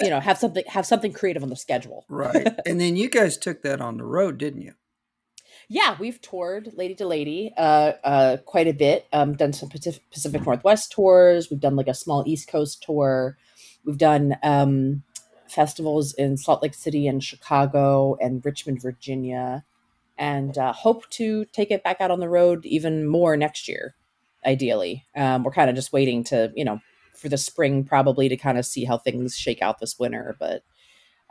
you 0.00 0.10
know 0.10 0.20
have 0.20 0.38
something 0.38 0.64
have 0.66 0.86
something 0.86 1.12
creative 1.12 1.42
on 1.42 1.48
the 1.48 1.56
schedule. 1.56 2.04
Right. 2.08 2.48
and 2.66 2.80
then 2.80 2.96
you 2.96 3.08
guys 3.08 3.36
took 3.36 3.62
that 3.62 3.80
on 3.80 3.96
the 3.98 4.04
road, 4.04 4.38
didn't 4.38 4.62
you? 4.62 4.74
yeah 5.68 5.96
we've 6.00 6.20
toured 6.20 6.72
lady 6.74 6.94
to 6.94 7.06
lady 7.06 7.52
uh 7.56 7.92
uh 8.02 8.36
quite 8.44 8.66
a 8.66 8.72
bit. 8.72 9.06
Um 9.12 9.34
done 9.34 9.52
some 9.52 9.68
pacific, 9.68 10.02
pacific 10.10 10.44
northwest 10.44 10.90
tours. 10.90 11.48
We've 11.50 11.60
done 11.60 11.76
like 11.76 11.88
a 11.88 11.94
small 11.94 12.24
east 12.26 12.48
coast 12.48 12.82
tour. 12.82 13.38
We've 13.84 13.98
done 13.98 14.36
um 14.42 15.04
festivals 15.52 16.14
in 16.14 16.36
salt 16.36 16.62
lake 16.62 16.74
city 16.74 17.06
and 17.06 17.22
chicago 17.22 18.16
and 18.20 18.44
richmond 18.44 18.80
virginia 18.82 19.64
and 20.18 20.58
uh, 20.58 20.72
hope 20.72 21.08
to 21.10 21.44
take 21.46 21.70
it 21.70 21.82
back 21.84 22.00
out 22.00 22.10
on 22.10 22.20
the 22.20 22.28
road 22.28 22.64
even 22.66 23.06
more 23.06 23.36
next 23.36 23.68
year 23.68 23.94
ideally. 24.44 25.04
Um 25.14 25.42
we're 25.44 25.52
kind 25.52 25.70
of 25.70 25.76
just 25.76 25.92
waiting 25.92 26.24
to 26.24 26.52
you 26.56 26.64
know 26.64 26.80
for 27.14 27.28
the 27.28 27.38
spring 27.38 27.84
probably 27.84 28.28
to 28.28 28.36
kind 28.36 28.58
of 28.58 28.66
see 28.66 28.84
how 28.84 28.98
things 28.98 29.36
shake 29.36 29.62
out 29.62 29.78
this 29.78 29.98
winter 29.98 30.34
but 30.40 30.62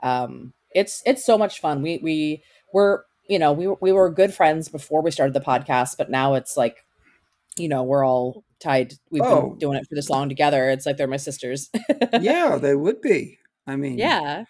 um 0.02 0.54
it's 0.74 1.04
it's 1.06 1.26
so 1.26 1.38
much 1.38 1.60
fun. 1.60 1.82
We 1.82 2.00
we 2.02 2.44
we're 2.74 3.02
you 3.28 3.38
know 3.40 3.52
we, 3.54 3.68
were- 3.68 3.78
we 3.82 3.92
were 3.92 4.10
good 4.10 4.34
friends 4.34 4.70
before 4.70 5.02
we 5.02 5.12
started 5.12 5.34
the 5.34 5.42
podcast 5.42 5.98
but 5.98 6.10
now 6.10 6.34
it's 6.36 6.56
like 6.58 6.86
you 7.58 7.68
know 7.68 7.84
we're 7.84 8.06
all 8.06 8.44
tied. 8.60 8.94
We've 9.10 9.22
Oh. 9.24 9.50
been 9.50 9.58
doing 9.60 9.78
it 9.78 9.88
for 9.88 9.96
this 9.96 10.10
long 10.10 10.30
together. 10.30 10.70
It's 10.70 10.86
like 10.86 10.98
they're 10.98 11.08
my 11.08 11.18
sisters. 11.18 11.70
Yeah, 12.22 12.58
they 12.58 12.76
would 12.76 13.02
be. 13.02 13.38
I 13.72 13.76
mean, 13.78 13.98
yeah 13.98 14.44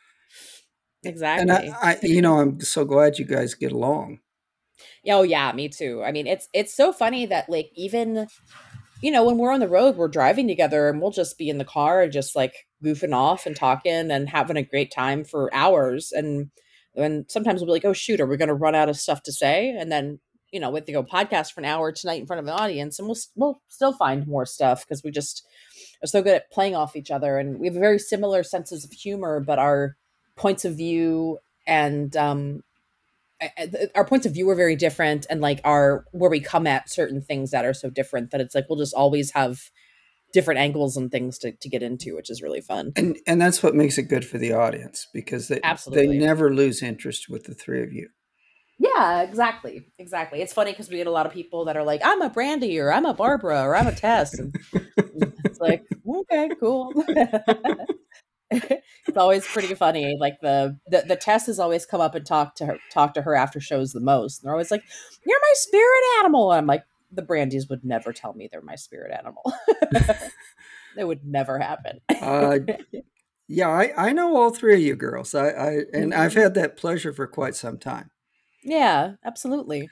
exactly 1.04 1.42
And 1.42 1.52
I, 1.52 1.76
I, 1.82 2.00
you 2.04 2.22
know, 2.22 2.40
I'm 2.40 2.60
so 2.62 2.86
glad 2.86 3.18
you 3.18 3.26
guys 3.26 3.54
get 3.54 3.72
along. 3.72 4.20
Oh 5.08 5.24
yeah, 5.24 5.52
me 5.52 5.70
too. 5.70 6.04
I 6.04 6.12
mean, 6.12 6.28
it's 6.28 6.48
it's 6.54 6.76
so 6.76 6.94
funny 6.94 7.26
that 7.28 7.50
like 7.50 7.72
even 7.76 8.28
you 9.02 9.12
know 9.12 9.24
when 9.24 9.38
we're 9.38 9.52
on 9.52 9.60
the 9.60 9.68
road, 9.68 9.96
we're 9.96 10.08
driving 10.08 10.48
together 10.48 10.90
and 10.90 11.02
we'll 11.02 11.12
just 11.12 11.38
be 11.38 11.50
in 11.50 11.58
the 11.58 11.66
car, 11.66 12.02
and 12.04 12.12
just 12.12 12.36
like 12.36 12.54
goofing 12.84 13.16
off 13.16 13.46
and 13.46 13.56
talking 13.56 14.12
and 14.12 14.30
having 14.30 14.58
a 14.58 14.64
great 14.64 14.92
time 14.92 15.24
for 15.24 15.54
hours. 15.54 16.12
And 16.12 16.52
and 16.96 17.26
sometimes 17.30 17.62
we'll 17.62 17.68
be 17.68 17.74
like, 17.74 17.86
oh 17.86 17.94
shoot, 17.94 18.20
are 18.20 18.28
we 18.28 18.38
going 18.38 18.50
to 18.50 18.54
run 18.54 18.76
out 18.76 18.90
of 18.90 18.98
stuff 18.98 19.24
to 19.24 19.32
say? 19.32 19.70
And 19.70 19.92
then 19.92 20.20
you 20.52 20.60
know 20.60 20.70
we 20.70 20.78
have 20.78 20.86
to 20.86 20.92
go 20.92 21.04
podcast 21.04 21.54
for 21.54 21.62
an 21.62 21.66
hour 21.66 21.92
tonight 21.92 22.22
in 22.22 22.28
front 22.28 22.42
of 22.42 22.48
an 22.48 22.54
audience, 22.54 23.00
and 23.00 23.08
we'll 23.08 23.18
we'll 23.36 23.62
still 23.70 23.94
find 23.94 24.28
more 24.28 24.46
stuff 24.46 24.86
because 24.86 25.04
we 25.04 25.12
just 25.12 25.46
are 26.04 26.08
so 26.08 26.22
good 26.22 26.36
at 26.36 26.52
playing 26.52 26.76
off 26.76 26.96
each 26.96 27.12
other, 27.12 27.38
and 27.38 27.60
we 27.60 27.68
have 27.68 27.76
very 27.76 28.00
similar 28.00 28.44
senses 28.44 28.84
of 28.84 28.92
humor, 28.92 29.40
but 29.40 29.60
our 29.60 29.96
points 30.36 30.66
of 30.66 30.76
view 30.76 31.38
and 31.68 32.16
um 32.18 32.64
our 33.96 34.06
points 34.06 34.26
of 34.26 34.34
view 34.34 34.50
are 34.50 34.56
very 34.56 34.76
different 34.76 35.26
and 35.30 35.42
like 35.42 35.60
our 35.64 36.06
where 36.12 36.30
we 36.30 36.40
come 36.40 36.68
at 36.68 36.90
certain 36.90 37.22
things 37.22 37.52
that 37.52 37.66
are 37.66 37.74
so 37.74 37.90
different 37.90 38.32
that 38.32 38.42
it's 38.42 38.54
like 38.54 38.66
we'll 38.70 38.78
just 38.78 38.94
always 38.94 39.32
have 39.32 39.72
different 40.34 40.60
angles 40.60 40.96
and 40.96 41.12
things 41.12 41.38
to, 41.38 41.52
to 41.52 41.68
get 41.68 41.84
into 41.84 42.16
which 42.16 42.30
is 42.30 42.42
really 42.42 42.62
fun 42.62 42.94
And 42.96 43.18
and 43.28 43.42
that's 43.42 43.62
what 43.62 43.76
makes 43.76 43.98
it 43.98 44.04
good 44.04 44.26
for 44.26 44.38
the 44.38 44.54
audience 44.54 45.08
because 45.14 45.48
they 45.48 45.60
Absolutely. 45.64 46.20
they 46.20 46.26
never 46.26 46.54
lose 46.54 46.82
interest 46.82 47.30
with 47.30 47.46
the 47.46 47.54
three 47.54 47.84
of 47.84 47.92
you. 47.92 48.10
Yeah 48.80 49.22
exactly 49.22 49.88
exactly 50.00 50.42
it's 50.42 50.54
funny 50.54 50.72
because 50.72 50.90
we 50.90 50.98
get 50.98 51.08
a 51.08 51.12
lot 51.12 51.26
of 51.28 51.32
people 51.34 51.66
that 51.66 51.78
are 51.78 51.84
like 51.84 52.02
i'm 52.04 52.22
a 52.22 52.30
brandie 52.30 52.80
or 52.80 52.92
i'm 52.92 53.06
a 53.06 53.14
barbara 53.14 53.62
or 53.62 53.76
i'm 53.76 53.88
a 53.88 53.92
tess 53.92 54.40
and 54.40 54.54
it's 55.46 55.60
like 55.60 55.84
okay 56.08 56.52
cool 56.60 56.94
it's 58.52 59.18
always 59.18 59.48
pretty 59.48 59.74
funny 59.76 60.18
like 60.20 60.40
the, 60.42 60.78
the 60.88 61.04
the 61.08 61.16
tess 61.16 61.46
has 61.46 61.60
always 61.60 61.86
come 61.86 62.02
up 62.02 62.16
and 62.16 62.26
talk 62.26 62.56
to 62.56 62.66
her 62.66 62.78
talk 62.92 63.14
to 63.14 63.22
her 63.22 63.36
after 63.36 63.60
shows 63.60 63.94
the 63.94 64.00
most 64.00 64.42
and 64.42 64.48
they're 64.48 64.54
always 64.54 64.72
like 64.72 64.84
you're 65.26 65.40
my 65.40 65.54
spirit 65.56 66.04
animal 66.20 66.52
and 66.52 66.60
i'm 66.60 66.68
like 66.68 66.84
the 67.12 67.22
brandies 67.22 67.70
would 67.70 67.84
never 67.86 68.12
tell 68.14 68.34
me 68.34 68.50
they're 68.52 68.62
my 68.62 68.76
spirit 68.76 69.12
animal 69.18 69.44
that 70.96 71.08
would 71.08 71.26
never 71.26 71.60
happen 71.60 72.00
Uh, 72.10 72.60
yeah, 73.48 73.70
I, 73.70 74.10
I 74.10 74.14
know 74.14 74.36
all 74.38 74.52
three 74.52 74.76
of 74.76 74.82
you 74.82 74.96
girls. 74.96 75.36
I, 75.36 75.50
I 75.50 75.70
and 75.94 76.14
I've 76.14 76.34
Mhm. 76.34 76.42
had 76.44 76.54
that 76.56 76.78
pleasure 76.78 77.14
for 77.14 77.28
quite 77.28 77.56
some 77.56 77.78
time. 77.78 78.10
Yeah 78.64 79.16
absolutely 79.24 79.92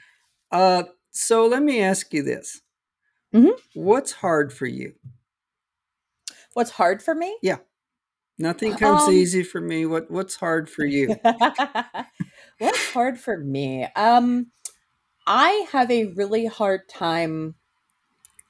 Uh, 0.52 0.84
so 1.10 1.44
let 1.46 1.62
me 1.62 1.80
ask 1.80 2.12
you 2.14 2.22
this: 2.22 2.62
Mhm. 3.32 3.50
What's 3.74 4.12
hard 4.12 4.52
for 4.52 4.66
you? 4.66 4.94
what's 6.54 6.70
hard 6.70 7.02
for 7.02 7.14
me 7.14 7.36
Yeah. 7.42 7.58
Nothing 8.38 8.76
comes 8.76 9.08
Um, 9.08 9.14
easy 9.14 9.42
for 9.44 9.60
me. 9.60 9.86
What 9.86 10.10
what's 10.10 10.36
hard 10.36 10.70
for 10.70 10.84
you? 10.84 11.20
what's 12.58 12.92
hard 12.92 13.18
for 13.18 13.36
me? 13.38 13.86
Um, 13.96 14.50
I 15.26 15.66
have 15.72 15.90
a 15.90 16.06
really 16.06 16.46
hard 16.46 16.88
time 16.88 17.56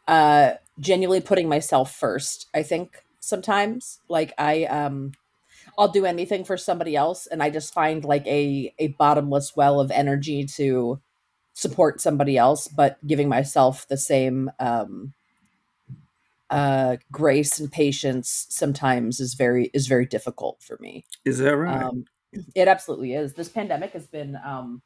uh 0.09 0.53
genuinely 0.79 1.21
putting 1.21 1.49
myself 1.49 1.95
first. 1.95 2.49
I 2.55 2.62
think 2.62 3.05
sometimes 3.21 4.00
like 4.09 4.33
I 4.39 4.65
um 4.65 5.12
I'll 5.79 5.89
do 5.89 6.05
anything 6.05 6.45
for 6.45 6.57
somebody 6.57 6.97
else 6.97 7.27
and 7.27 7.43
I 7.43 7.50
just 7.50 7.73
find 7.75 8.05
like 8.05 8.27
a 8.27 8.75
a 8.79 8.89
bottomless 8.89 9.55
well 9.57 9.81
of 9.81 9.91
energy 9.91 10.45
to 10.57 11.00
support 11.55 12.00
somebody 12.00 12.37
else 12.39 12.69
but 12.69 13.05
giving 13.07 13.29
myself 13.29 13.87
the 13.89 13.97
same 13.97 14.50
um 14.61 15.12
uh 16.50 16.97
grace 17.12 17.59
and 17.61 17.71
patience 17.71 18.47
sometimes 18.50 19.21
is 19.21 19.35
very 19.35 19.71
is 19.73 19.87
very 19.87 20.07
difficult 20.07 20.62
for 20.62 20.77
me. 20.81 21.05
Is 21.25 21.39
that 21.39 21.57
right? 21.57 21.83
Um 21.83 22.05
it 22.55 22.69
absolutely 22.69 23.15
is. 23.15 23.35
This 23.35 23.49
pandemic 23.49 23.93
has 23.93 24.07
been 24.07 24.37
um 24.45 24.83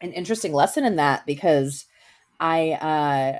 an 0.00 0.12
interesting 0.12 0.52
lesson 0.52 0.84
in 0.84 0.96
that 0.96 1.26
because 1.26 1.86
I 2.40 2.72
uh 2.72 3.38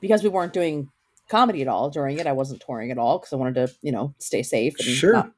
because 0.00 0.22
we 0.22 0.28
weren't 0.28 0.52
doing 0.52 0.88
comedy 1.28 1.62
at 1.62 1.68
all 1.68 1.90
during 1.90 2.18
it. 2.18 2.26
I 2.26 2.32
wasn't 2.32 2.62
touring 2.64 2.90
at 2.90 2.98
all 2.98 3.18
because 3.18 3.32
I 3.32 3.36
wanted 3.36 3.54
to, 3.66 3.74
you 3.82 3.92
know, 3.92 4.14
stay 4.18 4.42
safe 4.42 4.74
and 4.78 4.88
Sure. 4.88 5.12
not 5.14 5.32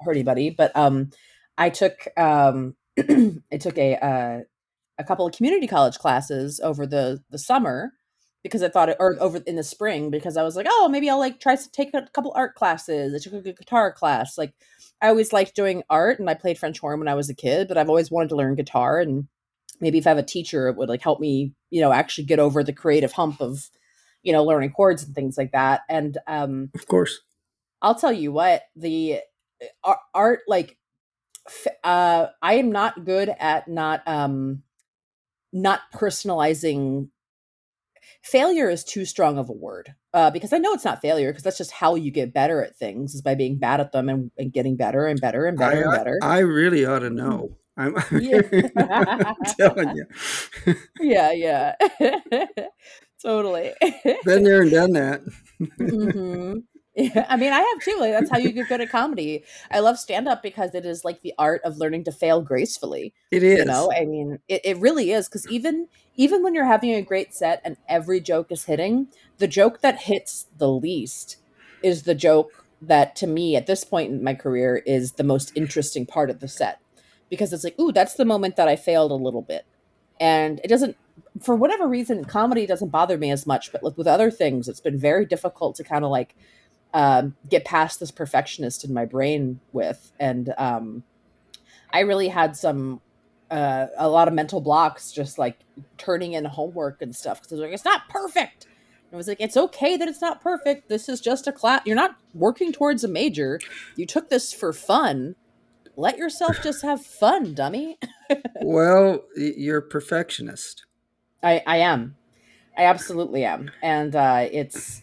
hurt 0.00 0.12
anybody. 0.12 0.50
But 0.50 0.76
um 0.76 1.10
I 1.58 1.70
took 1.70 2.08
um 2.16 2.74
I 2.98 3.56
took 3.58 3.78
a 3.78 3.96
uh 3.96 4.40
a 4.98 5.04
couple 5.04 5.26
of 5.26 5.34
community 5.34 5.66
college 5.66 5.98
classes 5.98 6.60
over 6.62 6.86
the 6.86 7.22
the 7.30 7.38
summer 7.38 7.92
because 8.42 8.62
I 8.62 8.68
thought 8.68 8.88
it 8.88 8.96
or 9.00 9.16
over 9.20 9.38
in 9.46 9.56
the 9.56 9.62
spring 9.62 10.10
because 10.10 10.36
I 10.36 10.42
was 10.42 10.56
like, 10.56 10.66
oh, 10.68 10.88
maybe 10.90 11.10
I'll 11.10 11.18
like 11.18 11.40
try 11.40 11.56
to 11.56 11.70
take 11.72 11.92
a 11.94 12.06
couple 12.14 12.32
art 12.34 12.54
classes. 12.54 13.14
I 13.14 13.18
took 13.18 13.44
a 13.44 13.52
guitar 13.52 13.92
class. 13.92 14.38
Like 14.38 14.54
I 15.02 15.08
always 15.08 15.32
liked 15.32 15.54
doing 15.54 15.82
art 15.90 16.18
and 16.20 16.28
I 16.30 16.34
played 16.34 16.58
French 16.58 16.78
horn 16.78 16.98
when 16.98 17.08
I 17.08 17.14
was 17.14 17.28
a 17.30 17.34
kid, 17.34 17.68
but 17.68 17.78
I've 17.78 17.88
always 17.88 18.10
wanted 18.10 18.30
to 18.30 18.36
learn 18.36 18.54
guitar 18.54 19.00
and 19.00 19.28
maybe 19.80 19.98
if 19.98 20.06
I 20.06 20.10
have 20.10 20.18
a 20.18 20.22
teacher, 20.22 20.68
it 20.68 20.76
would 20.76 20.88
like 20.88 21.02
help 21.02 21.20
me, 21.20 21.52
you 21.70 21.80
know, 21.80 21.92
actually 21.92 22.24
get 22.24 22.38
over 22.38 22.62
the 22.62 22.72
creative 22.72 23.12
hump 23.12 23.40
of, 23.40 23.70
you 24.22 24.32
know, 24.32 24.44
learning 24.44 24.72
chords 24.72 25.02
and 25.02 25.14
things 25.14 25.36
like 25.38 25.52
that. 25.52 25.82
And 25.88 26.18
um 26.26 26.70
of 26.74 26.86
course. 26.86 27.20
I'll 27.82 27.94
tell 27.94 28.12
you 28.12 28.30
what, 28.32 28.62
the 28.76 29.20
art 30.14 30.40
like 30.48 30.76
uh 31.84 32.26
I 32.42 32.54
am 32.54 32.72
not 32.72 33.04
good 33.04 33.28
at 33.38 33.68
not 33.68 34.06
um 34.06 34.62
not 35.52 35.80
personalizing 35.94 37.08
failure 38.22 38.68
is 38.68 38.84
too 38.84 39.04
strong 39.04 39.38
of 39.38 39.48
a 39.48 39.52
word 39.52 39.94
uh, 40.14 40.30
because 40.30 40.52
I 40.52 40.58
know 40.58 40.72
it's 40.72 40.84
not 40.84 41.00
failure 41.00 41.30
because 41.30 41.42
that's 41.42 41.58
just 41.58 41.70
how 41.70 41.94
you 41.94 42.10
get 42.10 42.32
better 42.32 42.62
at 42.62 42.76
things 42.76 43.14
is 43.14 43.22
by 43.22 43.34
being 43.34 43.58
bad 43.58 43.80
at 43.80 43.92
them 43.92 44.08
and, 44.08 44.30
and 44.38 44.52
getting 44.52 44.76
better 44.76 45.06
and 45.06 45.20
better 45.20 45.46
and 45.46 45.58
better 45.58 45.76
I, 45.76 45.82
and 45.82 45.92
better. 45.92 46.18
I 46.22 46.38
really 46.40 46.84
ought 46.84 47.00
to 47.00 47.10
know. 47.10 47.56
I'm, 47.76 47.96
Yeah. 48.12 48.40
I'm 48.78 49.34
telling 49.58 49.96
you. 49.96 50.06
yeah, 51.00 51.32
yeah, 51.32 51.74
totally. 53.22 53.72
Been 54.24 54.44
there 54.44 54.62
and 54.62 54.70
done 54.70 54.92
that. 54.92 55.22
hmm 55.78 56.58
Yeah, 56.94 57.26
I 57.28 57.36
mean, 57.36 57.52
I 57.52 57.60
have 57.60 57.82
too. 57.82 57.96
Like, 58.00 58.12
that's 58.12 58.30
how 58.30 58.38
you 58.38 58.52
get 58.52 58.68
good 58.68 58.80
at 58.80 58.90
comedy. 58.90 59.44
I 59.70 59.80
love 59.80 59.98
stand 59.98 60.28
up 60.28 60.42
because 60.42 60.74
it 60.74 60.84
is 60.84 61.04
like 61.04 61.22
the 61.22 61.34
art 61.38 61.62
of 61.64 61.78
learning 61.78 62.04
to 62.04 62.12
fail 62.12 62.42
gracefully. 62.42 63.14
It 63.30 63.42
is. 63.42 63.58
You 63.60 63.64
know, 63.64 63.92
I 63.94 64.04
mean, 64.04 64.38
it, 64.48 64.60
it 64.64 64.76
really 64.78 65.12
is 65.12 65.28
because 65.28 65.48
even 65.48 65.88
even 66.16 66.42
when 66.42 66.54
you're 66.54 66.66
having 66.66 66.94
a 66.94 67.02
great 67.02 67.34
set 67.34 67.60
and 67.64 67.76
every 67.88 68.20
joke 68.20 68.50
is 68.50 68.64
hitting, 68.64 69.08
the 69.38 69.48
joke 69.48 69.80
that 69.80 70.02
hits 70.02 70.46
the 70.58 70.68
least 70.68 71.36
is 71.82 72.02
the 72.02 72.14
joke 72.14 72.66
that 72.82 73.14
to 73.16 73.26
me 73.26 73.56
at 73.56 73.66
this 73.66 73.84
point 73.84 74.10
in 74.10 74.24
my 74.24 74.34
career 74.34 74.82
is 74.86 75.12
the 75.12 75.24
most 75.24 75.52
interesting 75.54 76.06
part 76.06 76.30
of 76.30 76.40
the 76.40 76.48
set 76.48 76.80
because 77.28 77.52
it's 77.52 77.64
like, 77.64 77.78
ooh, 77.78 77.92
that's 77.92 78.14
the 78.14 78.24
moment 78.24 78.56
that 78.56 78.68
I 78.68 78.76
failed 78.76 79.12
a 79.12 79.14
little 79.14 79.42
bit, 79.42 79.64
and 80.18 80.60
it 80.64 80.68
doesn't. 80.68 80.96
For 81.42 81.54
whatever 81.54 81.86
reason, 81.86 82.24
comedy 82.24 82.66
doesn't 82.66 82.88
bother 82.88 83.16
me 83.16 83.30
as 83.30 83.46
much, 83.46 83.70
but 83.70 83.82
with, 83.82 83.96
with 83.96 84.06
other 84.06 84.30
things, 84.30 84.68
it's 84.68 84.80
been 84.80 84.98
very 84.98 85.24
difficult 85.24 85.76
to 85.76 85.84
kind 85.84 86.04
of 86.04 86.10
like 86.10 86.34
um, 86.92 87.36
get 87.48 87.64
past 87.64 88.00
this 88.00 88.10
perfectionist 88.10 88.84
in 88.84 88.92
my 88.92 89.04
brain 89.04 89.60
with, 89.72 90.12
and 90.18 90.52
um, 90.58 91.04
I 91.92 92.00
really 92.00 92.28
had 92.28 92.56
some 92.56 93.00
uh, 93.50 93.86
a 93.96 94.08
lot 94.08 94.28
of 94.28 94.34
mental 94.34 94.60
blocks 94.60 95.12
just 95.12 95.38
like 95.38 95.58
turning 95.98 96.34
in 96.34 96.44
homework 96.44 97.02
and 97.02 97.14
stuff 97.14 97.42
because 97.42 97.58
like 97.58 97.72
it's 97.72 97.84
not 97.84 98.08
perfect. 98.08 98.64
And 98.64 99.14
I 99.14 99.16
was 99.16 99.26
like, 99.26 99.40
it's 99.40 99.56
okay 99.56 99.96
that 99.96 100.08
it's 100.08 100.20
not 100.20 100.40
perfect. 100.40 100.88
This 100.88 101.08
is 101.08 101.20
just 101.20 101.48
a 101.48 101.52
class. 101.52 101.82
You're 101.84 101.96
not 101.96 102.16
working 102.32 102.72
towards 102.72 103.02
a 103.02 103.08
major. 103.08 103.58
You 103.96 104.06
took 104.06 104.30
this 104.30 104.52
for 104.52 104.72
fun. 104.72 105.34
Let 105.96 106.16
yourself 106.16 106.58
just 106.62 106.82
have 106.82 107.04
fun, 107.04 107.54
dummy. 107.54 107.98
well, 108.62 109.24
you're 109.36 109.78
a 109.78 109.82
perfectionist. 109.82 110.86
I, 111.42 111.62
I 111.66 111.78
am. 111.78 112.16
I 112.78 112.84
absolutely 112.84 113.44
am, 113.44 113.70
and 113.82 114.14
uh, 114.14 114.48
it's 114.50 115.02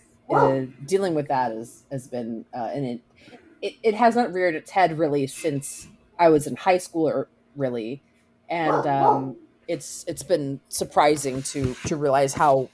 dealing 0.85 1.15
with 1.15 1.27
that 1.29 1.51
is 1.51 1.83
has 1.91 2.07
been 2.07 2.45
uh, 2.53 2.69
and 2.73 2.85
it, 2.85 3.01
it 3.61 3.73
it 3.83 3.93
hasn't 3.95 4.33
reared 4.33 4.55
its 4.55 4.71
head 4.71 4.97
really 4.97 5.27
since 5.27 5.87
I 6.19 6.29
was 6.29 6.47
in 6.47 6.55
high 6.55 6.77
school 6.77 7.07
or 7.07 7.27
really, 7.55 8.01
and 8.49 8.85
um, 8.87 9.37
it's 9.67 10.03
it's 10.07 10.23
been 10.23 10.59
surprising 10.69 11.41
to 11.43 11.75
to 11.85 11.95
realize 11.95 12.33
how 12.33 12.69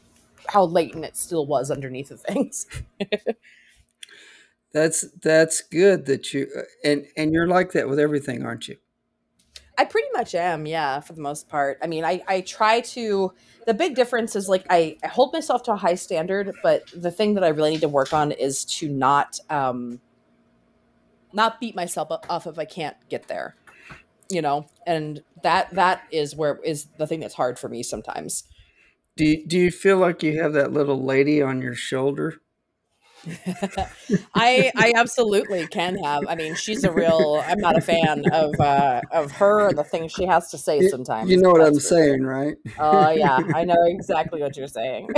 how 0.47 0.65
latent 0.65 1.05
it 1.05 1.15
still 1.15 1.45
was 1.45 1.71
underneath 1.71 2.11
of 2.11 2.21
things. 2.21 2.67
That's 4.73 5.01
that's 5.21 5.61
good 5.61 6.05
that 6.07 6.33
you 6.33 6.47
and 6.83 7.05
and 7.15 7.31
you're 7.31 7.47
like 7.47 7.73
that 7.73 7.87
with 7.87 7.99
everything, 7.99 8.43
aren't 8.43 8.67
you? 8.67 8.77
I 9.77 9.85
pretty 9.85 10.07
much 10.13 10.35
am, 10.35 10.65
yeah, 10.65 10.99
for 10.99 11.13
the 11.13 11.21
most 11.21 11.49
part. 11.49 11.79
I 11.81 11.87
mean, 11.87 12.05
I, 12.05 12.21
I 12.27 12.41
try 12.41 12.81
to. 12.81 13.33
The 13.65 13.73
big 13.73 13.95
difference 13.95 14.35
is 14.35 14.47
like 14.47 14.65
I, 14.69 14.97
I 15.03 15.07
hold 15.07 15.33
myself 15.33 15.63
to 15.63 15.73
a 15.73 15.75
high 15.75 15.95
standard, 15.95 16.53
but 16.61 16.83
the 16.95 17.11
thing 17.11 17.33
that 17.35 17.43
I 17.43 17.47
really 17.47 17.71
need 17.71 17.81
to 17.81 17.89
work 17.89 18.13
on 18.13 18.31
is 18.31 18.65
to 18.65 18.89
not 18.89 19.39
um 19.49 19.99
not 21.31 21.59
beat 21.59 21.75
myself 21.75 22.11
up 22.11 22.25
off 22.29 22.45
if 22.45 22.59
I 22.59 22.65
can't 22.65 22.97
get 23.09 23.27
there. 23.27 23.55
You 24.29 24.41
know, 24.41 24.67
and 24.85 25.23
that 25.41 25.73
that 25.73 26.03
is 26.11 26.35
where 26.35 26.59
is 26.63 26.87
the 26.97 27.07
thing 27.07 27.19
that's 27.21 27.33
hard 27.33 27.57
for 27.57 27.69
me 27.69 27.83
sometimes. 27.83 28.43
Do 29.15 29.25
you, 29.25 29.45
do 29.45 29.59
you 29.59 29.71
feel 29.71 29.97
like 29.97 30.23
you 30.23 30.41
have 30.41 30.53
that 30.53 30.73
little 30.73 31.03
lady 31.03 31.41
on 31.41 31.61
your 31.61 31.75
shoulder? 31.75 32.41
I 34.35 34.71
I 34.75 34.93
absolutely 34.95 35.67
can 35.67 35.97
have. 36.03 36.25
I 36.27 36.35
mean, 36.35 36.55
she's 36.55 36.83
a 36.83 36.91
real. 36.91 37.43
I'm 37.47 37.59
not 37.59 37.77
a 37.77 37.81
fan 37.81 38.25
of 38.31 38.59
uh, 38.59 39.01
of 39.11 39.31
her 39.33 39.67
and 39.69 39.77
the 39.77 39.83
things 39.83 40.11
she 40.11 40.25
has 40.25 40.49
to 40.51 40.57
say 40.57 40.81
You, 40.81 40.89
sometimes. 40.89 41.29
you 41.29 41.37
know 41.41 41.51
what 41.51 41.61
I'm 41.61 41.73
that's 41.73 41.87
for 41.87 41.95
sure. 41.95 41.97
saying, 41.97 42.23
right? 42.23 42.55
Oh 42.79 43.09
yeah, 43.09 43.39
I 43.53 43.63
know 43.63 43.77
exactly 43.85 44.41
what 44.41 44.57
you're 44.57 44.67
saying. 44.67 45.13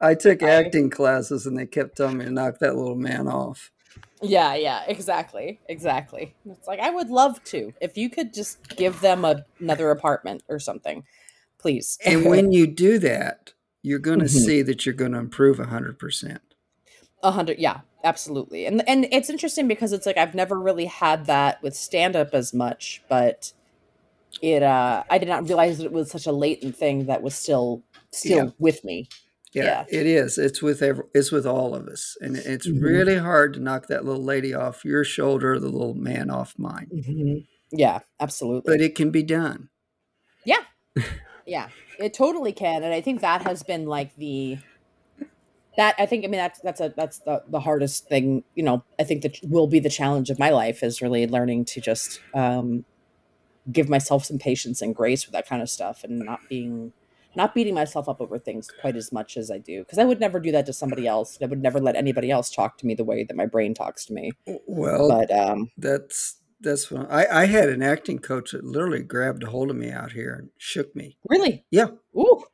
I 0.00 0.14
took 0.14 0.42
I 0.44 0.50
acting 0.50 0.90
classes 0.90 1.46
and 1.46 1.56
they 1.58 1.66
kept 1.66 1.96
telling 1.96 2.18
me 2.18 2.24
to 2.26 2.30
knock 2.30 2.58
that 2.60 2.76
little 2.76 2.96
man 2.96 3.28
off. 3.28 3.70
yeah, 4.22 4.54
yeah, 4.54 4.84
exactly, 4.86 5.60
exactly. 5.68 6.34
It's 6.46 6.66
like 6.66 6.80
I 6.80 6.90
would 6.90 7.08
love 7.10 7.42
to 7.44 7.74
if 7.80 7.96
you 7.96 8.08
could 8.10 8.32
just 8.32 8.76
give 8.76 9.00
them 9.00 9.24
a, 9.24 9.44
another 9.60 9.90
apartment 9.90 10.42
or 10.48 10.58
something, 10.58 11.04
please. 11.58 11.98
And 12.04 12.26
when 12.26 12.52
you 12.52 12.66
do 12.66 12.98
that, 13.00 13.52
you're 13.82 13.98
going 13.98 14.20
to 14.20 14.24
Mhm. 14.24 14.28
see 14.28 14.62
that 14.62 14.86
you're 14.86 14.94
going 14.94 15.12
to 15.12 15.18
improve 15.18 15.58
100%. 15.58 16.45
A 17.22 17.30
hundred, 17.30 17.58
yeah, 17.58 17.80
absolutely. 18.04 18.66
And 18.66 18.86
and 18.88 19.06
it's 19.10 19.30
interesting 19.30 19.66
because 19.68 19.92
it's 19.92 20.06
like 20.06 20.16
I've 20.16 20.34
never 20.34 20.58
really 20.58 20.84
had 20.86 21.26
that 21.26 21.62
with 21.62 21.74
stand 21.74 22.14
up 22.16 22.34
as 22.34 22.52
much, 22.54 23.02
but 23.08 23.52
it 24.42 24.62
uh 24.62 25.02
I 25.10 25.18
did 25.18 25.28
not 25.28 25.44
realize 25.44 25.78
that 25.78 25.84
it 25.86 25.92
was 25.92 26.10
such 26.10 26.26
a 26.26 26.32
latent 26.32 26.76
thing 26.76 27.06
that 27.06 27.22
was 27.22 27.34
still 27.34 27.82
still 28.12 28.46
Yeah. 28.46 28.50
with 28.58 28.84
me. 28.84 29.08
Yeah, 29.52 29.64
Yeah. 29.64 30.00
it 30.00 30.06
is. 30.06 30.36
It's 30.36 30.60
with 30.60 30.82
every, 30.82 31.04
it's 31.14 31.32
with 31.32 31.46
all 31.46 31.74
of 31.74 31.88
us. 31.88 32.16
And 32.20 32.36
it's 32.36 32.68
Mhm. 32.68 32.82
really 32.82 33.16
hard 33.16 33.54
to 33.54 33.60
knock 33.60 33.86
that 33.86 34.04
little 34.04 34.22
lady 34.22 34.52
off 34.52 34.84
your 34.84 35.02
shoulder, 35.02 35.58
the 35.58 35.70
little 35.70 35.94
man 35.94 36.28
off 36.30 36.54
mine. 36.58 36.88
Mhm. 36.94 37.46
Yeah, 37.72 38.00
absolutely. 38.20 38.70
But 38.70 38.82
it 38.82 38.94
can 38.94 39.10
be 39.10 39.22
done. 39.22 39.70
Yeah. 40.44 40.62
Yeah. 41.46 41.68
It 41.98 42.12
totally 42.12 42.52
can. 42.52 42.82
And 42.84 42.92
I 42.92 43.00
think 43.00 43.22
that 43.22 43.42
has 43.42 43.62
been 43.62 43.86
like 43.86 44.14
the 44.16 44.58
that 45.76 45.94
I 45.98 46.06
think 46.06 46.24
I 46.24 46.28
mean 46.28 46.38
that's 46.38 46.60
that's 46.60 46.80
a 46.80 46.92
that's 46.96 47.18
the, 47.20 47.42
the 47.48 47.60
hardest 47.60 48.08
thing, 48.08 48.44
you 48.54 48.62
know, 48.62 48.84
I 48.98 49.04
think 49.04 49.22
that 49.22 49.38
will 49.42 49.66
be 49.66 49.80
the 49.80 49.90
challenge 49.90 50.30
of 50.30 50.38
my 50.38 50.50
life 50.50 50.82
is 50.82 51.02
really 51.02 51.26
learning 51.26 51.64
to 51.66 51.80
just 51.80 52.20
um 52.34 52.84
give 53.70 53.88
myself 53.88 54.24
some 54.24 54.38
patience 54.38 54.80
and 54.80 54.94
grace 54.94 55.26
with 55.26 55.32
that 55.32 55.48
kind 55.48 55.60
of 55.62 55.68
stuff 55.68 56.04
and 56.04 56.20
not 56.20 56.40
being 56.48 56.92
not 57.34 57.54
beating 57.54 57.74
myself 57.74 58.08
up 58.08 58.20
over 58.20 58.38
things 58.38 58.70
quite 58.80 58.96
as 58.96 59.12
much 59.12 59.36
as 59.36 59.50
I 59.50 59.58
do 59.58 59.80
because 59.80 59.98
I 59.98 60.04
would 60.04 60.20
never 60.20 60.40
do 60.40 60.50
that 60.52 60.64
to 60.66 60.72
somebody 60.72 61.06
else. 61.06 61.36
I 61.42 61.46
would 61.46 61.60
never 61.62 61.80
let 61.80 61.96
anybody 61.96 62.30
else 62.30 62.50
talk 62.50 62.78
to 62.78 62.86
me 62.86 62.94
the 62.94 63.04
way 63.04 63.24
that 63.24 63.36
my 63.36 63.44
brain 63.46 63.74
talks 63.74 64.06
to 64.06 64.14
me. 64.14 64.32
Well, 64.66 65.08
But 65.08 65.30
um 65.30 65.70
that's 65.76 66.36
that's 66.60 66.90
when 66.90 67.06
I, 67.06 67.26
I 67.42 67.44
had 67.44 67.68
an 67.68 67.82
acting 67.82 68.18
coach 68.18 68.52
that 68.52 68.64
literally 68.64 69.02
grabbed 69.02 69.42
a 69.42 69.50
hold 69.50 69.70
of 69.70 69.76
me 69.76 69.90
out 69.90 70.12
here 70.12 70.32
and 70.34 70.48
shook 70.56 70.96
me. 70.96 71.18
really, 71.28 71.64
Yeah. 71.70 71.88
ooh, 72.16 72.44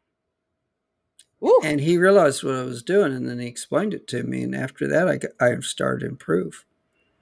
ooh, 1.42 1.60
And 1.64 1.80
he 1.80 1.96
realized 1.98 2.42
what 2.44 2.54
I 2.54 2.62
was 2.62 2.82
doing 2.82 3.12
and 3.12 3.28
then 3.28 3.38
he 3.38 3.46
explained 3.46 3.94
it 3.94 4.06
to 4.08 4.22
me. 4.22 4.42
And 4.42 4.54
after 4.54 4.86
that, 4.88 5.08
I, 5.08 5.16
got, 5.16 5.30
I 5.40 5.58
started 5.60 6.00
to 6.00 6.06
improve. 6.06 6.64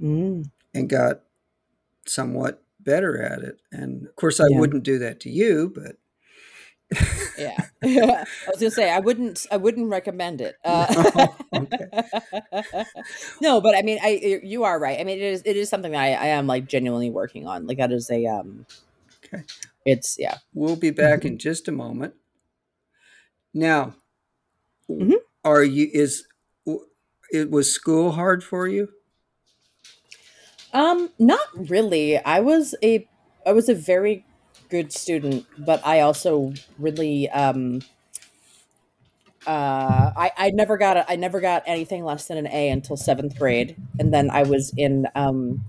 Mm. 0.00 0.50
and 0.72 0.88
got 0.88 1.20
somewhat 2.06 2.62
better 2.80 3.20
at 3.22 3.40
it. 3.40 3.60
And 3.70 4.06
of 4.06 4.16
course, 4.16 4.40
I 4.40 4.46
Yeah. 4.48 4.58
wouldn't 4.58 4.82
do 4.82 4.98
that 5.00 5.20
to 5.20 5.30
you, 5.30 5.70
but 5.74 5.96
Yeah. 7.38 7.66
I 7.84 8.24
was 8.48 8.58
gonna 8.60 8.70
say 8.70 8.90
I 8.90 8.98
wouldn't 8.98 9.46
I 9.50 9.56
wouldn't 9.58 9.88
recommend 9.90 10.40
it. 10.40 10.56
Uh, 10.64 11.26
Okay. 11.54 11.88
no, 13.42 13.60
but 13.60 13.76
I 13.76 13.82
mean 13.82 13.98
I 14.02 14.40
you 14.42 14.64
are 14.64 14.78
right. 14.78 14.98
I 14.98 15.04
mean 15.04 15.18
it 15.18 15.22
is 15.24 15.42
it 15.44 15.56
is 15.56 15.68
something 15.68 15.92
that 15.92 16.00
I, 16.00 16.12
I 16.14 16.26
am 16.28 16.46
like 16.46 16.66
genuinely 16.66 17.10
working 17.10 17.46
on. 17.46 17.66
Like 17.66 17.78
that 17.78 17.92
is 17.92 18.10
a 18.10 18.26
um 18.26 18.66
Okay. 19.24 19.42
it's 19.84 20.16
yeah. 20.18 20.38
we'll 20.54 20.76
be 20.76 20.90
back 20.90 21.24
in 21.24 21.38
just 21.38 21.68
a 21.68 21.72
moment. 21.72 22.14
Now, 23.52 23.94
Mhm. 24.98 25.16
are 25.44 25.62
you 25.62 25.88
is 25.92 26.24
it 27.32 27.50
was 27.50 27.72
school 27.72 28.12
hard 28.12 28.42
for 28.42 28.66
you? 28.66 28.88
Um, 30.72 31.10
not 31.18 31.40
really. 31.54 32.18
I 32.18 32.40
was 32.40 32.74
a 32.82 33.06
I 33.46 33.52
was 33.52 33.68
a 33.68 33.74
very 33.74 34.24
good 34.68 34.92
student, 34.92 35.46
but 35.58 35.84
I 35.86 36.00
also 36.00 36.52
really 36.78 37.28
um 37.30 37.80
uh 39.46 40.12
I 40.16 40.32
I 40.36 40.50
never 40.50 40.76
got 40.76 40.96
a, 40.98 41.10
I 41.10 41.16
never 41.16 41.40
got 41.40 41.62
anything 41.66 42.04
less 42.04 42.26
than 42.28 42.36
an 42.38 42.46
A 42.48 42.68
until 42.68 42.96
7th 42.96 43.38
grade 43.38 43.76
and 43.98 44.12
then 44.12 44.30
I 44.30 44.42
was 44.42 44.72
in 44.76 45.06
um 45.14 45.64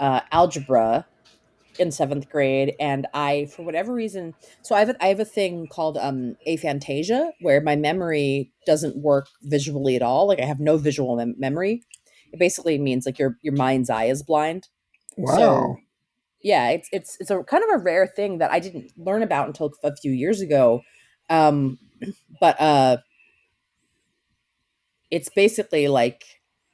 uh 0.00 0.20
algebra 0.32 1.06
in 1.78 1.88
7th 1.88 2.28
grade 2.28 2.74
and 2.80 3.06
I 3.14 3.46
for 3.54 3.62
whatever 3.62 3.92
reason 3.92 4.34
so 4.62 4.74
I 4.74 4.80
have 4.80 4.90
a, 4.90 5.04
I 5.04 5.08
have 5.08 5.20
a 5.20 5.24
thing 5.24 5.66
called 5.68 5.96
um 5.98 6.36
aphantasia 6.46 7.30
where 7.40 7.60
my 7.60 7.76
memory 7.76 8.52
doesn't 8.66 8.96
work 8.96 9.26
visually 9.42 9.96
at 9.96 10.02
all 10.02 10.26
like 10.26 10.40
I 10.40 10.44
have 10.44 10.60
no 10.60 10.76
visual 10.76 11.16
mem- 11.16 11.36
memory 11.38 11.82
it 12.32 12.38
basically 12.38 12.78
means 12.78 13.06
like 13.06 13.18
your 13.18 13.38
your 13.42 13.54
mind's 13.54 13.90
eye 13.90 14.04
is 14.04 14.22
blind 14.22 14.68
Wow. 15.16 15.76
yeah 16.42 16.68
it's 16.70 16.88
it's 16.92 17.16
it's 17.20 17.30
a 17.30 17.42
kind 17.44 17.64
of 17.64 17.80
a 17.80 17.82
rare 17.82 18.06
thing 18.06 18.38
that 18.38 18.50
i 18.52 18.60
didn't 18.60 18.92
learn 18.96 19.22
about 19.22 19.46
until 19.48 19.72
a 19.82 19.96
few 19.96 20.12
years 20.12 20.40
ago 20.40 20.82
um 21.30 21.78
but 22.40 22.60
uh 22.60 22.98
it's 25.10 25.28
basically 25.30 25.88
like 25.88 26.24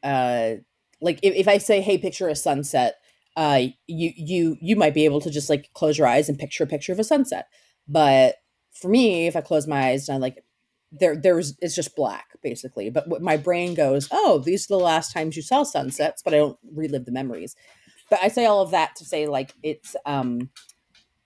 uh 0.02 0.54
like 1.00 1.18
if, 1.22 1.34
if 1.34 1.48
i 1.48 1.58
say 1.58 1.80
hey 1.80 1.96
picture 1.98 2.28
a 2.28 2.34
sunset 2.36 2.96
uh 3.36 3.60
you 3.86 4.12
you 4.16 4.56
you 4.60 4.76
might 4.76 4.94
be 4.94 5.04
able 5.04 5.20
to 5.20 5.30
just 5.30 5.50
like 5.50 5.70
close 5.74 5.98
your 5.98 6.06
eyes 6.06 6.28
and 6.28 6.38
picture 6.38 6.64
a 6.64 6.66
picture 6.66 6.92
of 6.92 6.98
a 6.98 7.04
sunset. 7.04 7.48
But 7.88 8.36
for 8.72 8.88
me 8.88 9.26
if 9.26 9.36
i 9.36 9.40
close 9.40 9.66
my 9.66 9.88
eyes 9.90 10.08
and 10.08 10.16
i 10.16 10.18
like 10.18 10.44
there 10.92 11.16
there's 11.16 11.56
it's 11.60 11.74
just 11.74 11.96
black 11.96 12.26
basically. 12.42 12.90
But 12.90 13.08
what 13.08 13.22
my 13.22 13.36
brain 13.36 13.74
goes 13.74 14.08
oh 14.12 14.38
these 14.38 14.64
are 14.66 14.78
the 14.78 14.84
last 14.84 15.12
times 15.12 15.36
you 15.36 15.42
saw 15.42 15.62
sunsets 15.64 16.22
but 16.22 16.34
i 16.34 16.38
don't 16.38 16.58
relive 16.74 17.04
the 17.04 17.12
memories. 17.12 17.56
But 18.10 18.20
i 18.22 18.28
say 18.28 18.44
all 18.46 18.62
of 18.62 18.70
that 18.72 18.96
to 18.96 19.04
say 19.04 19.26
like 19.26 19.54
it's 19.62 19.96
um 20.06 20.50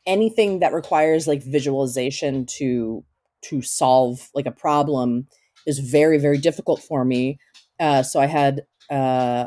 anything 0.06 0.60
that 0.60 0.72
requires 0.72 1.26
like 1.26 1.42
visualization 1.42 2.46
to 2.46 3.04
to 3.42 3.62
solve 3.62 4.30
like 4.34 4.46
a 4.46 4.50
problem 4.52 5.26
is 5.66 5.78
very 5.80 6.18
very 6.18 6.38
difficult 6.38 6.82
for 6.82 7.04
me. 7.04 7.38
Uh 7.78 8.02
so 8.02 8.20
i 8.20 8.26
had 8.26 8.62
uh 8.90 9.46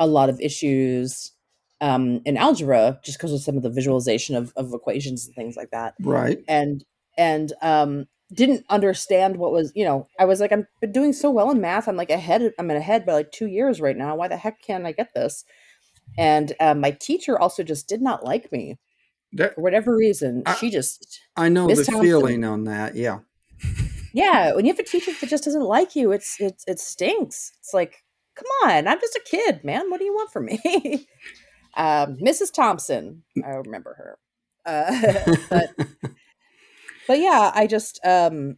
a 0.00 0.06
lot 0.08 0.28
of 0.28 0.40
issues 0.40 1.30
um 1.80 2.20
in 2.24 2.36
algebra 2.36 2.98
just 3.04 3.16
because 3.18 3.32
of 3.32 3.40
some 3.40 3.56
of 3.56 3.62
the 3.62 3.70
visualization 3.70 4.34
of, 4.34 4.52
of 4.56 4.74
equations 4.74 5.24
and 5.26 5.34
things 5.36 5.56
like 5.56 5.70
that 5.70 5.94
Right. 6.00 6.42
and 6.48 6.84
and 7.16 7.52
um 7.62 8.06
didn't 8.32 8.64
understand 8.68 9.36
what 9.36 9.50
was 9.52 9.72
you 9.74 9.84
know 9.84 10.06
i 10.18 10.24
was 10.24 10.40
like 10.40 10.52
i'm 10.52 10.66
been 10.80 10.92
doing 10.92 11.12
so 11.12 11.30
well 11.30 11.50
in 11.50 11.60
math 11.60 11.88
i'm 11.88 11.96
like 11.96 12.10
ahead 12.10 12.52
i'm 12.58 12.70
ahead 12.70 13.04
by 13.06 13.12
like 13.14 13.32
two 13.32 13.46
years 13.46 13.80
right 13.80 13.96
now 13.96 14.14
why 14.16 14.28
the 14.28 14.36
heck 14.36 14.60
can't 14.62 14.86
i 14.86 14.92
get 14.92 15.14
this 15.14 15.44
and 16.18 16.52
um, 16.60 16.80
my 16.80 16.90
teacher 16.90 17.38
also 17.38 17.62
just 17.62 17.88
did 17.88 18.02
not 18.02 18.24
like 18.24 18.50
me 18.52 18.78
That 19.34 19.54
for 19.54 19.60
whatever 19.62 19.96
reason 19.96 20.42
I- 20.46 20.54
she 20.56 20.70
just 20.70 21.20
I 21.36 21.48
know 21.48 21.66
the 21.68 21.84
feeling 21.84 22.44
on 22.44 22.64
that. 22.64 22.94
Yeah. 22.96 23.20
yeah 24.12 24.52
when 24.54 24.64
you 24.66 24.72
have 24.72 24.78
a 24.78 24.84
teacher 24.84 25.12
that 25.20 25.28
just 25.30 25.44
doesn't 25.44 25.62
like 25.62 25.94
you 25.96 26.12
it's 26.12 26.36
it's 26.40 26.64
it 26.66 26.78
stinks 26.78 27.52
it's 27.60 27.72
like 27.74 28.02
come 28.40 28.70
on 28.70 28.88
i'm 28.88 29.00
just 29.00 29.16
a 29.16 29.22
kid 29.24 29.62
man 29.64 29.90
what 29.90 29.98
do 29.98 30.04
you 30.04 30.14
want 30.14 30.32
from 30.32 30.46
me? 30.46 31.06
Um 31.76 32.16
mrs 32.16 32.52
thompson 32.52 33.22
i 33.44 33.50
remember 33.50 33.94
her. 33.94 34.18
Uh, 34.66 35.36
but 35.50 35.70
but 37.06 37.18
yeah 37.20 37.52
i 37.54 37.68
just 37.68 38.00
um 38.04 38.56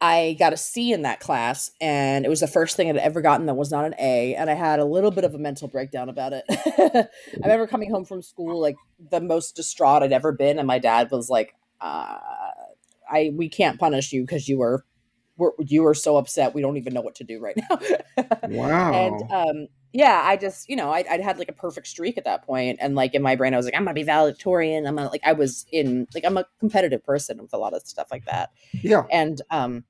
i 0.00 0.36
got 0.38 0.52
a 0.52 0.56
c 0.56 0.92
in 0.92 1.02
that 1.02 1.18
class 1.18 1.72
and 1.80 2.24
it 2.24 2.28
was 2.28 2.38
the 2.38 2.46
first 2.46 2.76
thing 2.76 2.88
i'd 2.88 2.96
ever 2.96 3.20
gotten 3.20 3.46
that 3.46 3.54
was 3.54 3.72
not 3.72 3.84
an 3.84 3.94
a 3.98 4.36
and 4.36 4.48
i 4.48 4.54
had 4.54 4.78
a 4.78 4.84
little 4.84 5.10
bit 5.10 5.24
of 5.24 5.34
a 5.34 5.38
mental 5.38 5.66
breakdown 5.66 6.08
about 6.08 6.32
it. 6.32 6.44
I 6.48 7.08
remember 7.42 7.66
coming 7.66 7.90
home 7.90 8.04
from 8.04 8.22
school 8.22 8.60
like 8.60 8.76
the 9.10 9.20
most 9.20 9.56
distraught 9.56 10.04
i'd 10.04 10.12
ever 10.12 10.30
been 10.30 10.58
and 10.60 10.66
my 10.68 10.78
dad 10.78 11.10
was 11.10 11.28
like 11.28 11.56
uh 11.80 12.18
i 13.10 13.32
we 13.34 13.48
can't 13.48 13.80
punish 13.80 14.12
you 14.12 14.22
because 14.22 14.48
you 14.48 14.58
were 14.58 14.84
we're, 15.38 15.52
you 15.60 15.82
were 15.82 15.94
so 15.94 16.16
upset 16.16 16.54
we 16.54 16.60
don't 16.60 16.76
even 16.76 16.92
know 16.92 17.00
what 17.00 17.14
to 17.14 17.24
do 17.24 17.40
right 17.40 17.56
now 17.56 17.78
wow. 18.48 18.92
and 18.92 19.32
um 19.32 19.68
yeah 19.92 20.22
i 20.24 20.36
just 20.36 20.68
you 20.68 20.76
know 20.76 20.90
I'd, 20.90 21.06
I'd 21.06 21.20
had 21.20 21.38
like 21.38 21.48
a 21.48 21.54
perfect 21.54 21.86
streak 21.86 22.18
at 22.18 22.24
that 22.24 22.44
point 22.44 22.78
and 22.80 22.94
like 22.94 23.14
in 23.14 23.22
my 23.22 23.36
brain 23.36 23.54
i 23.54 23.56
was 23.56 23.64
like 23.64 23.74
i'm 23.74 23.84
gonna 23.84 23.94
be 23.94 24.02
valedictorian 24.02 24.86
i'm 24.86 24.96
gonna 24.96 25.08
like 25.08 25.22
i 25.24 25.32
was 25.32 25.64
in 25.72 26.06
like 26.14 26.24
i'm 26.24 26.36
a 26.36 26.44
competitive 26.58 27.04
person 27.04 27.38
with 27.40 27.54
a 27.54 27.58
lot 27.58 27.72
of 27.72 27.82
stuff 27.86 28.08
like 28.10 28.26
that 28.26 28.50
yeah. 28.72 29.04
and 29.10 29.40
um 29.50 29.84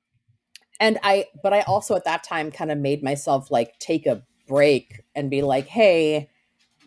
and 0.79 0.99
i 1.03 1.25
but 1.43 1.53
i 1.53 1.61
also 1.61 1.95
at 1.95 2.05
that 2.05 2.23
time 2.23 2.51
kind 2.51 2.71
of 2.71 2.77
made 2.77 3.03
myself 3.03 3.51
like 3.51 3.77
take 3.79 4.05
a 4.05 4.23
break 4.47 5.01
and 5.15 5.29
be 5.29 5.41
like 5.41 5.67
hey 5.67 6.29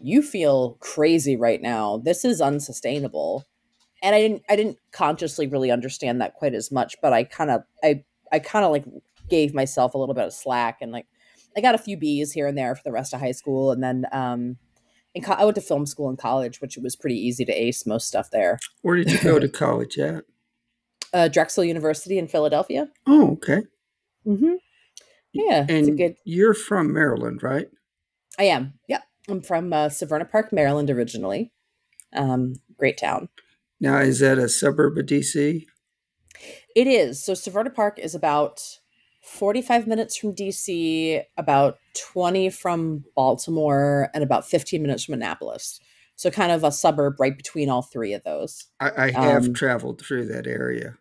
you 0.00 0.22
feel 0.22 0.76
crazy 0.80 1.36
right 1.36 1.60
now 1.60 1.98
this 1.98 2.24
is 2.24 2.40
unsustainable 2.40 3.44
and 4.02 4.14
i 4.14 4.20
didn't 4.20 4.42
i 4.48 4.56
didn't 4.56 4.78
consciously 4.90 5.46
really 5.46 5.70
understand 5.70 6.20
that 6.20 6.34
quite 6.34 6.54
as 6.54 6.72
much 6.72 6.96
but 7.02 7.12
i 7.12 7.22
kind 7.22 7.50
of 7.50 7.62
i 7.84 8.02
i 8.32 8.38
kind 8.38 8.64
of 8.64 8.70
like 8.72 8.84
gave 9.28 9.54
myself 9.54 9.94
a 9.94 9.98
little 9.98 10.14
bit 10.14 10.24
of 10.24 10.32
slack 10.32 10.78
and 10.80 10.90
like 10.92 11.06
i 11.56 11.60
got 11.60 11.74
a 11.74 11.78
few 11.78 11.96
b's 11.96 12.32
here 12.32 12.46
and 12.46 12.58
there 12.58 12.74
for 12.74 12.82
the 12.84 12.92
rest 12.92 13.12
of 13.14 13.20
high 13.20 13.30
school 13.32 13.70
and 13.70 13.82
then 13.82 14.04
um 14.12 14.56
in 15.14 15.22
co- 15.22 15.32
i 15.34 15.44
went 15.44 15.54
to 15.54 15.60
film 15.60 15.86
school 15.86 16.10
in 16.10 16.16
college 16.16 16.60
which 16.60 16.76
was 16.78 16.96
pretty 16.96 17.16
easy 17.16 17.44
to 17.44 17.52
ace 17.52 17.86
most 17.86 18.08
stuff 18.08 18.30
there 18.30 18.58
Where 18.82 18.96
did 18.96 19.10
you 19.12 19.18
go 19.20 19.38
to 19.38 19.48
college 19.64 19.98
at? 19.98 20.24
uh, 21.12 21.28
drexel 21.28 21.62
university 21.64 22.18
in 22.18 22.26
philadelphia 22.28 22.88
Oh, 23.06 23.32
okay. 23.32 23.62
mm-hmm. 24.26 24.54
yeah 25.32 25.66
And 25.68 25.96
good 25.96 26.16
you're 26.24 26.54
from 26.54 26.92
Maryland, 26.92 27.42
right? 27.42 27.68
I 28.38 28.44
am. 28.44 28.72
Yep. 28.88 29.02
I'm 29.28 29.42
from 29.42 29.72
uh, 29.74 29.88
Severna 29.88 30.28
Park, 30.30 30.52
Maryland, 30.54 30.88
originally. 30.88 31.52
Um, 32.14 32.54
great 32.78 32.96
town. 32.96 33.28
Now, 33.78 33.98
is 33.98 34.20
that 34.20 34.38
a 34.38 34.48
suburb 34.48 34.96
of 34.96 35.04
DC? 35.04 35.66
It 36.74 36.86
is. 36.86 37.22
So 37.22 37.32
Severna 37.32 37.74
Park 37.74 37.98
is 37.98 38.14
about 38.14 38.60
45 39.22 39.86
minutes 39.86 40.16
from 40.16 40.34
DC, 40.34 41.22
about 41.36 41.78
20 42.12 42.50
from 42.50 43.04
Baltimore, 43.14 44.08
and 44.14 44.24
about 44.24 44.46
15 44.46 44.82
minutes 44.82 45.04
from 45.04 45.14
Annapolis. 45.14 45.80
So 46.16 46.30
kind 46.30 46.52
of 46.52 46.64
a 46.64 46.72
suburb 46.72 47.18
right 47.20 47.36
between 47.36 47.68
all 47.70 47.82
three 47.82 48.12
of 48.12 48.22
those. 48.24 48.66
I, 48.80 49.06
I 49.06 49.10
have 49.10 49.46
Um, 49.46 49.54
traveled 49.54 50.00
through 50.00 50.26
that 50.26 50.46
area. 50.46 50.98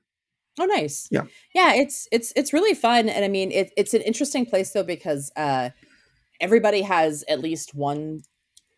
Oh, 0.60 0.66
nice. 0.66 1.08
Yeah. 1.12 1.24
yeah. 1.56 1.74
It's 1.76 2.08
it's 2.12 2.34
it's 2.36 2.54
really 2.54 2.74
fun, 2.74 3.08
and 3.10 3.24
I 3.24 3.28
mean, 3.28 3.52
it, 3.52 3.72
it's 3.78 3.94
an 3.94 4.02
interesting 4.02 4.46
place 4.46 4.72
though 4.72 4.84
because 4.84 5.32
uh, 5.36 5.70
everybody 6.40 6.82
has 6.82 7.24
at 7.30 7.40
least 7.40 7.74
one 7.74 8.24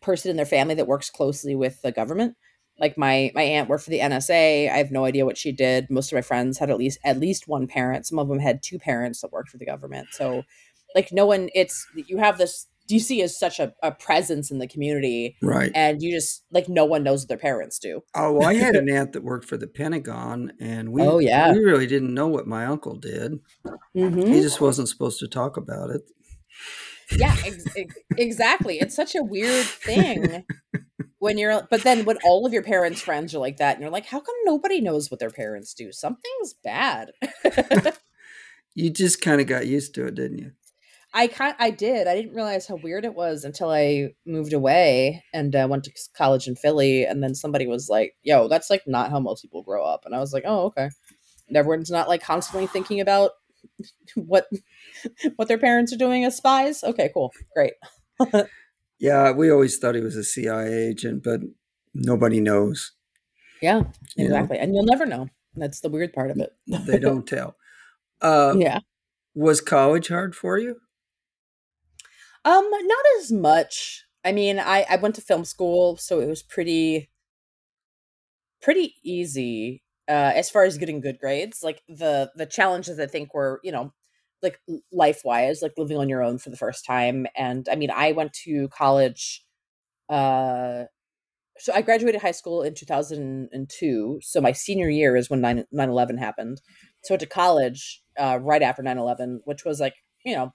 person 0.00 0.30
in 0.30 0.36
their 0.36 0.46
family 0.46 0.74
that 0.76 0.86
works 0.86 1.10
closely 1.10 1.54
with 1.54 1.82
the 1.82 1.90
government. 1.92 2.36
Like 2.78 2.98
my 2.98 3.30
my 3.34 3.42
aunt 3.42 3.68
worked 3.68 3.84
for 3.84 3.90
the 3.90 4.00
NSA. 4.00 4.70
I 4.70 4.76
have 4.78 4.90
no 4.90 5.04
idea 5.04 5.24
what 5.24 5.38
she 5.38 5.52
did. 5.52 5.88
Most 5.90 6.10
of 6.12 6.16
my 6.16 6.22
friends 6.22 6.58
had 6.58 6.70
at 6.70 6.76
least 6.78 6.98
at 7.04 7.18
least 7.20 7.46
one 7.46 7.66
parent. 7.66 8.06
Some 8.06 8.18
of 8.18 8.28
them 8.28 8.40
had 8.40 8.62
two 8.62 8.78
parents 8.78 9.20
that 9.20 9.30
worked 9.32 9.50
for 9.50 9.58
the 9.58 9.66
government. 9.66 10.08
So, 10.12 10.42
like, 10.94 11.12
no 11.12 11.24
one. 11.26 11.50
It's 11.54 11.86
you 11.94 12.18
have 12.18 12.38
this. 12.38 12.66
DC 12.86 13.22
is 13.24 13.38
such 13.38 13.60
a, 13.60 13.72
a 13.82 13.92
presence 13.92 14.50
in 14.50 14.58
the 14.58 14.66
community, 14.68 15.36
Right. 15.40 15.72
and 15.74 16.02
you 16.02 16.10
just 16.12 16.44
like 16.50 16.68
no 16.68 16.84
one 16.84 17.02
knows 17.02 17.22
what 17.22 17.28
their 17.28 17.38
parents 17.38 17.78
do. 17.78 18.02
Oh, 18.14 18.32
well, 18.34 18.46
I 18.46 18.52
had 18.56 18.76
an 18.76 18.90
aunt 18.94 19.14
that 19.14 19.24
worked 19.24 19.46
for 19.48 19.56
the 19.56 19.66
Pentagon, 19.66 20.52
and 20.60 20.92
we 20.92 21.00
Oh, 21.00 21.18
yeah. 21.18 21.50
we 21.54 21.60
really 21.60 21.86
didn't 21.86 22.12
know 22.12 22.26
what 22.28 22.46
my 22.46 22.66
uncle 22.66 22.96
did. 22.96 23.38
Mm-hmm. 23.96 24.30
He 24.30 24.42
just 24.42 24.60
wasn't 24.60 24.90
supposed 24.90 25.18
to 25.20 25.28
talk 25.28 25.56
about 25.56 25.88
it. 25.90 26.02
yeah 27.18 27.34
ex- 27.46 27.64
ex- 27.76 27.94
exactly 28.18 28.78
it's 28.78 28.94
such 28.96 29.14
a 29.14 29.22
weird 29.22 29.64
thing 29.66 30.44
when 31.24 31.38
you're 31.38 31.66
but 31.70 31.82
then 31.82 32.04
when 32.04 32.18
all 32.22 32.44
of 32.44 32.52
your 32.52 32.62
parents 32.62 33.00
friends 33.00 33.34
are 33.34 33.38
like 33.38 33.56
that 33.56 33.74
and 33.74 33.80
you're 33.80 33.90
like 33.90 34.04
how 34.04 34.20
come 34.20 34.34
nobody 34.44 34.80
knows 34.80 35.10
what 35.10 35.18
their 35.18 35.30
parents 35.30 35.72
do? 35.72 35.90
Something's 35.90 36.54
bad. 36.62 37.12
You 38.76 38.90
just 38.90 39.22
kind 39.22 39.40
of 39.40 39.46
got 39.46 39.68
used 39.68 39.94
to 39.94 40.06
it, 40.06 40.16
didn't 40.16 40.38
you? 40.38 40.50
i 41.16 41.28
kind 41.28 41.54
i 41.60 41.70
did. 41.70 42.08
I 42.08 42.16
didn't 42.16 42.34
realize 42.34 42.66
how 42.66 42.74
weird 42.74 43.04
it 43.04 43.14
was 43.14 43.44
until 43.44 43.70
i 43.70 44.08
moved 44.26 44.52
away 44.52 45.22
and 45.32 45.54
uh, 45.54 45.68
went 45.70 45.84
to 45.84 45.92
college 46.16 46.48
in 46.48 46.56
philly 46.56 47.04
and 47.04 47.22
then 47.22 47.36
somebody 47.36 47.68
was 47.68 47.88
like 47.88 48.14
yo 48.24 48.48
that's 48.48 48.68
like 48.68 48.82
not 48.88 49.10
how 49.12 49.20
most 49.20 49.42
people 49.42 49.62
grow 49.62 49.84
up. 49.84 50.04
And 50.04 50.14
i 50.14 50.18
was 50.18 50.32
like 50.32 50.42
oh 50.44 50.64
okay. 50.66 50.90
And 51.46 51.56
everyone's 51.56 51.90
not 51.90 52.08
like 52.08 52.22
constantly 52.22 52.66
thinking 52.66 53.00
about 53.00 53.30
what 54.16 54.48
what 55.36 55.46
their 55.46 55.58
parents 55.58 55.92
are 55.92 56.04
doing 56.04 56.24
as 56.24 56.36
spies? 56.36 56.82
Okay 56.82 57.10
cool. 57.14 57.30
Great 57.54 57.74
Yeah, 58.98 59.32
we 59.32 59.50
always 59.50 59.78
thought 59.78 59.94
he 59.94 60.00
was 60.00 60.16
a 60.16 60.24
CIA 60.24 60.88
agent, 60.88 61.22
but 61.22 61.40
nobody 61.94 62.40
knows. 62.40 62.92
Yeah, 63.60 63.82
You 64.16 64.28
know? 64.28 64.36
exactly. 64.36 64.58
And 64.58 64.74
you'll 64.74 64.84
never 64.84 65.06
know. 65.06 65.28
That's 65.56 65.80
the 65.80 65.88
weird 65.88 66.12
part 66.12 66.30
of 66.30 66.38
it. 66.38 66.50
They 66.86 66.98
don't 66.98 67.26
tell. 67.26 67.56
Uh, 68.20 68.54
yeah. 68.58 68.80
Was 69.34 69.60
college 69.60 70.08
hard 70.08 70.34
for 70.34 70.58
you? 70.58 70.76
Um, 72.44 72.68
not 72.70 73.04
as 73.18 73.32
much. 73.32 74.04
I 74.24 74.32
mean, 74.32 74.58
I 74.58 74.84
I 74.88 74.96
went 74.96 75.14
to 75.16 75.20
film 75.20 75.44
school, 75.44 75.96
so 75.96 76.20
it 76.20 76.26
was 76.28 76.42
pretty 76.42 77.10
pretty 78.60 78.94
easy 79.02 79.82
uh 80.08 80.32
as 80.34 80.50
far 80.50 80.64
as 80.64 80.78
getting 80.78 81.00
good 81.00 81.18
grades. 81.18 81.62
Like 81.62 81.82
the 81.88 82.30
the 82.36 82.46
challenges 82.46 82.98
I 82.98 83.06
think 83.06 83.34
were, 83.34 83.60
you 83.64 83.72
know, 83.72 83.92
like 84.44 84.60
life 84.92 85.22
wise, 85.24 85.62
like 85.62 85.72
living 85.76 85.96
on 85.96 86.08
your 86.08 86.22
own 86.22 86.38
for 86.38 86.50
the 86.50 86.56
first 86.56 86.84
time. 86.86 87.26
And 87.36 87.68
I 87.70 87.74
mean, 87.74 87.90
I 87.90 88.12
went 88.12 88.32
to 88.44 88.68
college 88.68 89.44
uh 90.08 90.84
so 91.58 91.72
I 91.72 91.82
graduated 91.82 92.20
high 92.20 92.32
school 92.32 92.62
in 92.62 92.74
2002. 92.74 94.20
So 94.22 94.40
my 94.40 94.52
senior 94.52 94.88
year 94.88 95.16
is 95.16 95.30
when 95.30 95.40
9 95.40 95.64
11 95.72 96.18
happened. 96.18 96.60
So 97.04 97.12
I 97.12 97.14
went 97.14 97.20
to 97.20 97.26
college 97.26 98.02
uh, 98.18 98.38
right 98.40 98.62
after 98.62 98.82
9 98.82 98.98
11, 98.98 99.40
which 99.44 99.64
was 99.64 99.80
like, 99.80 99.94
you 100.24 100.34
know, 100.34 100.52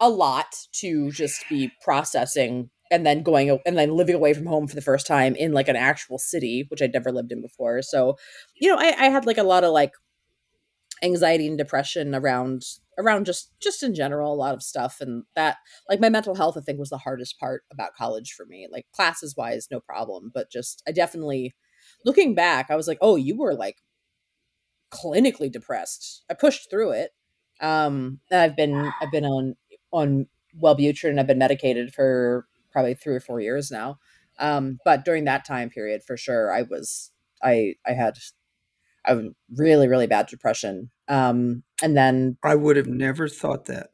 a 0.00 0.10
lot 0.10 0.54
to 0.80 1.10
just 1.12 1.44
be 1.48 1.70
processing 1.82 2.70
and 2.90 3.06
then 3.06 3.22
going 3.22 3.58
and 3.64 3.78
then 3.78 3.96
living 3.96 4.14
away 4.14 4.34
from 4.34 4.46
home 4.46 4.68
for 4.68 4.74
the 4.74 4.82
first 4.82 5.06
time 5.06 5.34
in 5.36 5.52
like 5.52 5.68
an 5.68 5.76
actual 5.76 6.18
city, 6.18 6.66
which 6.68 6.82
I'd 6.82 6.92
never 6.92 7.10
lived 7.10 7.32
in 7.32 7.40
before. 7.40 7.80
So, 7.80 8.16
you 8.54 8.68
know, 8.68 8.76
I, 8.78 8.94
I 8.98 9.08
had 9.08 9.24
like 9.24 9.38
a 9.38 9.42
lot 9.42 9.64
of 9.64 9.72
like 9.72 9.92
anxiety 11.02 11.46
and 11.46 11.56
depression 11.56 12.14
around 12.14 12.62
around 12.98 13.26
just 13.26 13.50
just 13.60 13.82
in 13.82 13.94
general 13.94 14.32
a 14.32 14.36
lot 14.36 14.54
of 14.54 14.62
stuff 14.62 15.00
and 15.00 15.24
that 15.34 15.56
like 15.88 16.00
my 16.00 16.08
mental 16.08 16.34
health 16.34 16.56
i 16.56 16.60
think 16.60 16.78
was 16.78 16.90
the 16.90 16.98
hardest 16.98 17.38
part 17.38 17.62
about 17.72 17.94
college 17.94 18.32
for 18.32 18.44
me 18.46 18.68
like 18.70 18.86
classes 18.92 19.34
wise 19.36 19.68
no 19.70 19.80
problem 19.80 20.30
but 20.32 20.50
just 20.50 20.82
i 20.86 20.92
definitely 20.92 21.54
looking 22.04 22.34
back 22.34 22.70
i 22.70 22.76
was 22.76 22.86
like 22.86 22.98
oh 23.00 23.16
you 23.16 23.36
were 23.36 23.54
like 23.54 23.76
clinically 24.92 25.50
depressed 25.50 26.22
i 26.30 26.34
pushed 26.34 26.68
through 26.68 26.90
it 26.90 27.12
um 27.60 28.20
and 28.30 28.40
i've 28.40 28.56
been 28.56 28.92
i've 29.00 29.10
been 29.10 29.24
on 29.24 29.54
on 29.92 30.26
wellbutrin 30.62 31.18
i've 31.18 31.26
been 31.26 31.38
medicated 31.38 31.94
for 31.94 32.46
probably 32.70 32.94
three 32.94 33.14
or 33.14 33.20
four 33.20 33.40
years 33.40 33.70
now 33.70 33.98
um 34.38 34.78
but 34.84 35.04
during 35.04 35.24
that 35.24 35.46
time 35.46 35.70
period 35.70 36.02
for 36.02 36.16
sure 36.16 36.52
i 36.52 36.60
was 36.60 37.10
i 37.42 37.74
i 37.86 37.92
had 37.92 38.18
I 39.04 39.20
really, 39.54 39.88
really 39.88 40.06
bad 40.06 40.26
depression. 40.26 40.90
Um, 41.08 41.62
and 41.82 41.96
then 41.96 42.36
I 42.42 42.54
would 42.54 42.76
have 42.76 42.86
never 42.86 43.28
thought 43.28 43.66
that. 43.66 43.90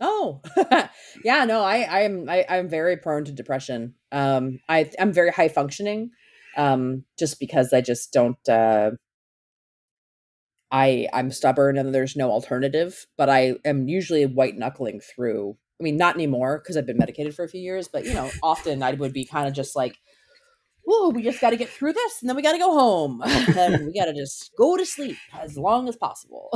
oh, 0.00 0.40
yeah, 1.24 1.44
no, 1.44 1.62
I, 1.62 2.04
I'm, 2.04 2.28
I, 2.28 2.44
I'm 2.48 2.68
very 2.68 2.96
prone 2.96 3.24
to 3.24 3.32
depression. 3.32 3.94
Um, 4.12 4.60
I, 4.68 4.90
I'm 4.98 5.12
very 5.12 5.30
high 5.30 5.48
functioning, 5.48 6.10
um, 6.56 7.04
just 7.18 7.40
because 7.40 7.72
I 7.72 7.80
just 7.80 8.12
don't. 8.12 8.48
Uh, 8.48 8.92
I, 10.70 11.08
I'm 11.12 11.30
stubborn 11.30 11.78
and 11.78 11.94
there's 11.94 12.16
no 12.16 12.30
alternative. 12.30 13.06
But 13.16 13.30
I 13.30 13.56
am 13.64 13.88
usually 13.88 14.26
white 14.26 14.56
knuckling 14.56 15.00
through. 15.00 15.56
I 15.80 15.84
mean, 15.84 15.96
not 15.96 16.14
anymore 16.14 16.58
because 16.58 16.76
I've 16.76 16.86
been 16.86 16.98
medicated 16.98 17.34
for 17.34 17.44
a 17.44 17.48
few 17.48 17.60
years. 17.60 17.88
But 17.88 18.04
you 18.04 18.14
know, 18.14 18.30
often 18.42 18.82
I 18.82 18.92
would 18.92 19.12
be 19.12 19.24
kind 19.24 19.48
of 19.48 19.54
just 19.54 19.76
like 19.76 19.96
whoa, 20.88 21.10
we 21.10 21.22
just 21.22 21.40
got 21.40 21.50
to 21.50 21.56
get 21.56 21.68
through 21.68 21.92
this 21.92 22.22
and 22.22 22.28
then 22.28 22.36
we 22.36 22.42
got 22.42 22.52
to 22.52 22.58
go 22.58 22.72
home. 22.72 23.22
and 23.56 23.86
we 23.86 23.92
got 23.92 24.06
to 24.06 24.14
just 24.14 24.50
go 24.56 24.76
to 24.76 24.86
sleep 24.86 25.18
as 25.38 25.58
long 25.58 25.86
as 25.88 25.96
possible. 25.96 26.50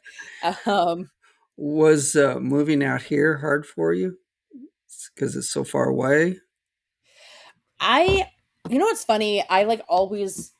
um, 0.66 1.10
Was 1.56 2.14
uh, 2.14 2.38
moving 2.40 2.84
out 2.84 3.02
here 3.02 3.38
hard 3.38 3.66
for 3.66 3.92
you 3.92 4.18
because 5.14 5.34
it's 5.34 5.50
so 5.50 5.64
far 5.64 5.88
away? 5.88 6.38
I, 7.80 8.28
you 8.68 8.78
know 8.78 8.86
what's 8.86 9.04
funny? 9.04 9.44
I 9.48 9.64
like 9.64 9.82
always, 9.88 10.52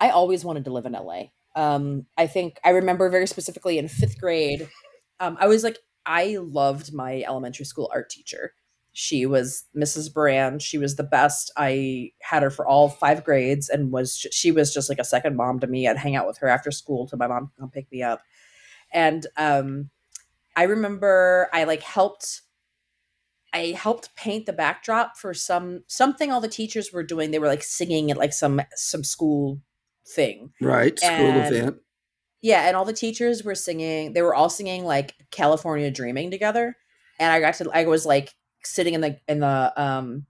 I 0.00 0.08
always 0.10 0.42
wanted 0.42 0.64
to 0.64 0.72
live 0.72 0.86
in 0.86 0.92
LA. 0.92 1.24
Um, 1.54 2.06
I 2.16 2.26
think 2.26 2.58
I 2.64 2.70
remember 2.70 3.10
very 3.10 3.26
specifically 3.26 3.76
in 3.76 3.88
fifth 3.88 4.18
grade, 4.18 4.66
um, 5.20 5.36
I 5.38 5.46
was 5.46 5.62
like, 5.62 5.78
I 6.06 6.38
loved 6.40 6.94
my 6.94 7.22
elementary 7.26 7.66
school 7.66 7.90
art 7.92 8.08
teacher. 8.08 8.54
She 8.94 9.24
was 9.24 9.64
Mrs. 9.76 10.12
Brand. 10.12 10.60
She 10.60 10.76
was 10.76 10.96
the 10.96 11.02
best. 11.02 11.50
I 11.56 12.10
had 12.20 12.42
her 12.42 12.50
for 12.50 12.66
all 12.66 12.88
five 12.90 13.24
grades 13.24 13.68
and 13.68 13.90
was 13.90 14.14
she 14.30 14.52
was 14.52 14.72
just 14.72 14.88
like 14.88 14.98
a 14.98 15.04
second 15.04 15.36
mom 15.36 15.60
to 15.60 15.66
me. 15.66 15.88
I'd 15.88 15.96
hang 15.96 16.14
out 16.14 16.26
with 16.26 16.38
her 16.38 16.48
after 16.48 16.70
school 16.70 17.06
till 17.06 17.18
my 17.18 17.26
mom 17.26 17.46
could 17.48 17.60
come 17.60 17.70
pick 17.70 17.90
me 17.90 18.02
up. 18.02 18.20
And 18.92 19.26
um 19.38 19.90
I 20.56 20.64
remember 20.64 21.48
I 21.54 21.64
like 21.64 21.82
helped 21.82 22.42
I 23.54 23.74
helped 23.78 24.14
paint 24.16 24.46
the 24.46 24.52
backdrop 24.52 25.16
for 25.16 25.32
some 25.34 25.84
something 25.86 26.30
all 26.30 26.40
the 26.40 26.48
teachers 26.48 26.92
were 26.92 27.02
doing. 27.02 27.30
They 27.30 27.38
were 27.38 27.46
like 27.48 27.62
singing 27.62 28.10
at 28.10 28.16
like 28.18 28.32
some 28.34 28.60
some 28.74 29.04
school 29.04 29.60
thing. 30.06 30.52
Right, 30.60 30.98
school 30.98 31.10
And- 31.10 31.54
event. 31.54 31.76
Yeah, 32.44 32.66
and 32.66 32.76
all 32.76 32.84
the 32.84 32.92
teachers 32.92 33.44
were 33.44 33.54
singing. 33.54 34.14
They 34.14 34.22
were 34.22 34.34
all 34.34 34.50
singing 34.50 34.84
like 34.84 35.14
California 35.30 35.90
Dreaming 35.92 36.30
together. 36.30 36.76
And 37.20 37.32
I 37.32 37.38
got 37.40 37.54
to 37.54 37.70
I 37.72 37.84
was 37.84 38.04
like 38.04 38.34
sitting 38.64 38.94
in 38.94 39.00
the 39.00 39.18
in 39.28 39.40
the 39.40 39.72
um 39.76 40.26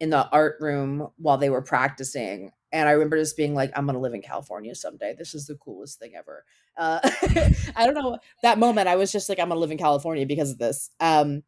in 0.00 0.10
the 0.10 0.28
art 0.30 0.56
room 0.60 1.08
while 1.16 1.38
they 1.38 1.50
were 1.50 1.62
practicing. 1.62 2.50
And 2.72 2.88
I 2.88 2.92
remember 2.92 3.18
just 3.18 3.36
being 3.36 3.54
like, 3.54 3.70
I'm 3.76 3.86
gonna 3.86 4.00
live 4.00 4.14
in 4.14 4.22
California 4.22 4.74
someday. 4.74 5.14
This 5.16 5.34
is 5.34 5.46
the 5.46 5.56
coolest 5.56 5.98
thing 5.98 6.12
ever. 6.16 6.44
Uh, 6.76 7.00
I 7.76 7.84
don't 7.84 7.94
know. 7.94 8.18
That 8.42 8.58
moment, 8.58 8.88
I 8.88 8.96
was 8.96 9.12
just 9.12 9.28
like, 9.28 9.38
I'm 9.38 9.48
gonna 9.48 9.60
live 9.60 9.70
in 9.70 9.78
California 9.78 10.26
because 10.26 10.50
of 10.50 10.58
this. 10.58 10.90
Um, 11.00 11.42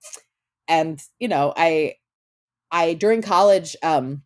and 0.68 1.00
you 1.18 1.28
know, 1.28 1.54
I, 1.56 1.94
I 2.70 2.94
during 2.94 3.22
college, 3.22 3.76
um, 3.82 4.22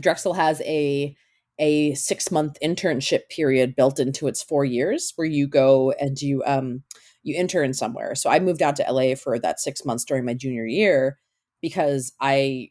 Drexel 0.00 0.34
has 0.34 0.60
a 0.62 1.16
a 1.58 1.94
six 1.94 2.30
month 2.30 2.58
internship 2.62 3.28
period 3.28 3.76
built 3.76 4.00
into 4.00 4.26
its 4.26 4.42
four 4.42 4.64
years, 4.64 5.12
where 5.16 5.26
you 5.26 5.46
go 5.48 5.92
and 5.92 6.20
you 6.20 6.42
um 6.46 6.82
you 7.22 7.34
intern 7.34 7.72
somewhere. 7.74 8.14
So 8.14 8.30
I 8.30 8.38
moved 8.38 8.62
out 8.62 8.76
to 8.76 8.86
LA 8.90 9.14
for 9.14 9.38
that 9.38 9.60
six 9.60 9.84
months 9.84 10.04
during 10.04 10.24
my 10.24 10.34
junior 10.34 10.66
year 10.66 11.18
because 11.64 12.12
I 12.20 12.68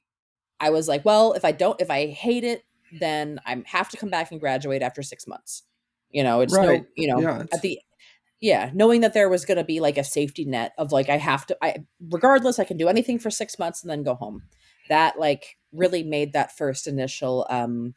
I 0.59 0.69
was 0.69 0.87
like, 0.87 1.03
well, 1.03 1.33
if 1.33 1.43
I 1.43 1.51
don't 1.51 1.81
if 1.81 1.89
I 1.89 2.05
hate 2.05 2.43
it, 2.43 2.63
then 2.99 3.39
I 3.43 3.63
have 3.65 3.89
to 3.89 3.97
come 3.97 4.09
back 4.11 4.29
and 4.29 4.39
graduate 4.39 4.83
after 4.83 5.01
six 5.01 5.25
months. 5.25 5.63
You 6.11 6.23
know, 6.23 6.41
it's 6.41 6.53
Right. 6.53 6.81
no, 6.81 6.85
you 6.95 7.07
know, 7.07 7.19
Yeah, 7.19 7.43
at 7.51 7.63
the 7.63 7.79
yeah, 8.39 8.69
knowing 8.75 9.01
that 9.01 9.15
there 9.15 9.29
was 9.29 9.45
going 9.45 9.57
to 9.57 9.63
be 9.63 9.79
like 9.79 9.97
a 9.97 10.03
safety 10.03 10.45
net 10.45 10.73
of 10.77 10.91
like 10.91 11.09
I 11.09 11.17
have 11.17 11.47
to 11.47 11.57
I 11.59 11.85
regardless 12.11 12.59
I 12.59 12.65
can 12.65 12.77
do 12.77 12.87
anything 12.87 13.17
for 13.17 13.31
6 13.31 13.57
months 13.57 13.81
and 13.81 13.89
then 13.89 14.03
go 14.03 14.13
home. 14.13 14.43
That 14.89 15.17
like 15.17 15.57
really 15.71 16.03
made 16.03 16.33
that 16.33 16.55
first 16.55 16.85
initial 16.85 17.47
um 17.49 17.95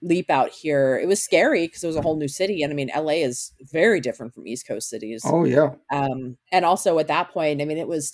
leap 0.00 0.30
out 0.30 0.48
here. 0.48 0.98
It 0.98 1.08
was 1.08 1.22
scary 1.22 1.66
because 1.66 1.84
it 1.84 1.88
was 1.88 1.96
a 1.96 2.02
whole 2.02 2.16
new 2.16 2.28
city 2.28 2.62
and 2.62 2.72
I 2.72 2.74
mean 2.74 2.90
LA 2.96 3.20
is 3.28 3.52
very 3.70 4.00
different 4.00 4.32
from 4.32 4.46
East 4.46 4.66
Coast 4.66 4.88
cities. 4.88 5.20
Oh 5.26 5.44
yeah. 5.44 5.74
Um, 5.92 6.38
and 6.50 6.64
also 6.64 6.98
at 6.98 7.08
that 7.08 7.32
point, 7.32 7.60
I 7.60 7.66
mean, 7.66 7.76
it 7.76 7.86
was 7.86 8.10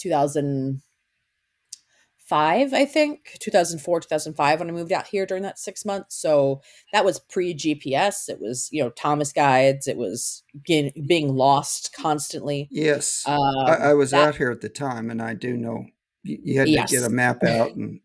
2005, 2.30 2.74
I 2.74 2.84
think, 2.84 3.36
2004, 3.40 4.00
2005 4.00 4.60
when 4.60 4.68
I 4.68 4.72
moved 4.72 4.92
out 4.92 5.06
here 5.06 5.26
during 5.26 5.42
that 5.42 5.58
six 5.58 5.84
months. 5.84 6.16
So 6.16 6.62
that 6.92 7.04
was 7.04 7.18
pre 7.18 7.54
GPS. 7.54 8.28
It 8.28 8.38
was, 8.40 8.68
you 8.70 8.82
know, 8.82 8.90
Thomas 8.90 9.32
guides. 9.32 9.88
It 9.88 9.96
was 9.96 10.42
being, 10.66 10.92
being 11.06 11.34
lost 11.34 11.94
constantly. 11.94 12.68
Yes. 12.70 13.24
Um, 13.26 13.38
I, 13.40 13.76
I 13.76 13.94
was 13.94 14.12
that- 14.12 14.28
out 14.28 14.36
here 14.36 14.50
at 14.50 14.60
the 14.60 14.68
time, 14.68 15.10
and 15.10 15.20
I 15.20 15.34
do 15.34 15.56
know 15.56 15.86
you, 16.22 16.38
you 16.44 16.58
had 16.58 16.66
to 16.66 16.94
get 16.96 17.04
a 17.04 17.10
map 17.10 17.42
out, 17.42 17.74
and 17.74 18.00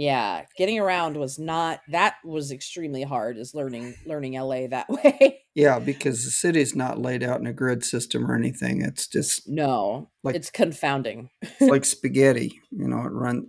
yeah, 0.00 0.46
getting 0.56 0.78
around 0.78 1.18
was 1.18 1.38
not, 1.38 1.80
that 1.90 2.14
was 2.24 2.50
extremely 2.50 3.02
hard 3.02 3.36
is 3.36 3.54
learning, 3.54 3.94
learning 4.06 4.32
LA 4.32 4.66
that 4.68 4.88
way. 4.88 5.42
yeah, 5.54 5.78
because 5.78 6.24
the 6.24 6.30
city's 6.30 6.74
not 6.74 6.98
laid 6.98 7.22
out 7.22 7.38
in 7.38 7.46
a 7.46 7.52
grid 7.52 7.84
system 7.84 8.30
or 8.30 8.34
anything. 8.34 8.80
It's 8.80 9.06
just 9.06 9.46
no, 9.46 10.08
Like- 10.24 10.36
it's 10.36 10.48
confounding. 10.48 11.28
it's 11.42 11.60
like 11.60 11.84
spaghetti. 11.96 12.62
You 12.70 12.88
know, 12.88 13.00
it 13.00 13.12
runs 13.12 13.44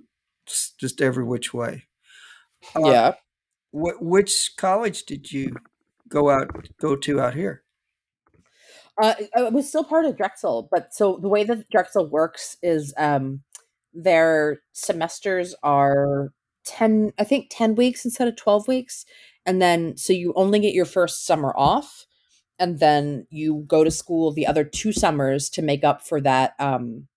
just, 0.77 1.01
every 1.01 1.23
which 1.23 1.53
way. 1.53 1.85
Uh, 2.75 2.81
yeah. 2.83 3.13
Wh- 3.71 4.01
which 4.01 4.51
college 4.57 5.03
did 5.03 5.31
you 5.31 5.55
go 6.09 6.29
out 6.29 6.67
go 6.81 6.97
to 6.97 7.21
out 7.21 7.33
here? 7.33 7.63
Uh, 9.01 9.13
it 9.17 9.53
was 9.53 9.69
still 9.69 9.85
part 9.85 10.03
of 10.03 10.17
Drexel, 10.17 10.67
but 10.69 10.93
so 10.93 11.17
the 11.21 11.29
way 11.29 11.45
that 11.45 11.69
Drexel 11.69 12.09
works 12.09 12.57
is 12.61 12.93
um, 12.97 13.41
their 13.93 14.59
semesters 14.73 15.55
are 15.63 16.33
10, 16.65 17.13
I 17.19 17.23
think 17.23 17.47
10 17.49 17.75
weeks 17.75 18.05
instead 18.05 18.27
of 18.27 18.35
12 18.35 18.67
weeks. 18.67 19.05
And 19.45 19.61
then, 19.61 19.97
so 19.97 20.13
you 20.13 20.33
only 20.35 20.59
get 20.59 20.73
your 20.73 20.85
first 20.85 21.25
summer 21.25 21.53
off. 21.55 22.05
And 22.59 22.79
then 22.79 23.25
you 23.31 23.63
go 23.67 23.83
to 23.83 23.89
school 23.89 24.31
the 24.31 24.45
other 24.45 24.63
two 24.63 24.91
summers 24.91 25.49
to 25.51 25.63
make 25.63 25.83
up 25.83 26.05
for 26.05 26.21
that, 26.21 26.53
um, 26.59 27.07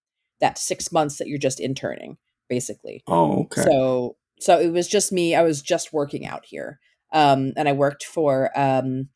that 0.40 0.56
six 0.56 0.90
months 0.90 1.18
that 1.18 1.28
you're 1.28 1.38
just 1.38 1.60
interning, 1.60 2.16
basically. 2.48 3.02
Oh, 3.06 3.42
okay. 3.42 3.62
So 3.62 4.16
so 4.40 4.58
it 4.58 4.72
was 4.72 4.88
just 4.88 5.12
me. 5.12 5.34
I 5.34 5.42
was 5.42 5.62
just 5.62 5.92
working 5.92 6.26
out 6.26 6.44
here. 6.44 6.78
Um, 7.12 7.52
and 7.56 7.68
I 7.68 7.72
worked 7.72 8.04
for 8.04 8.50
um, 8.58 9.08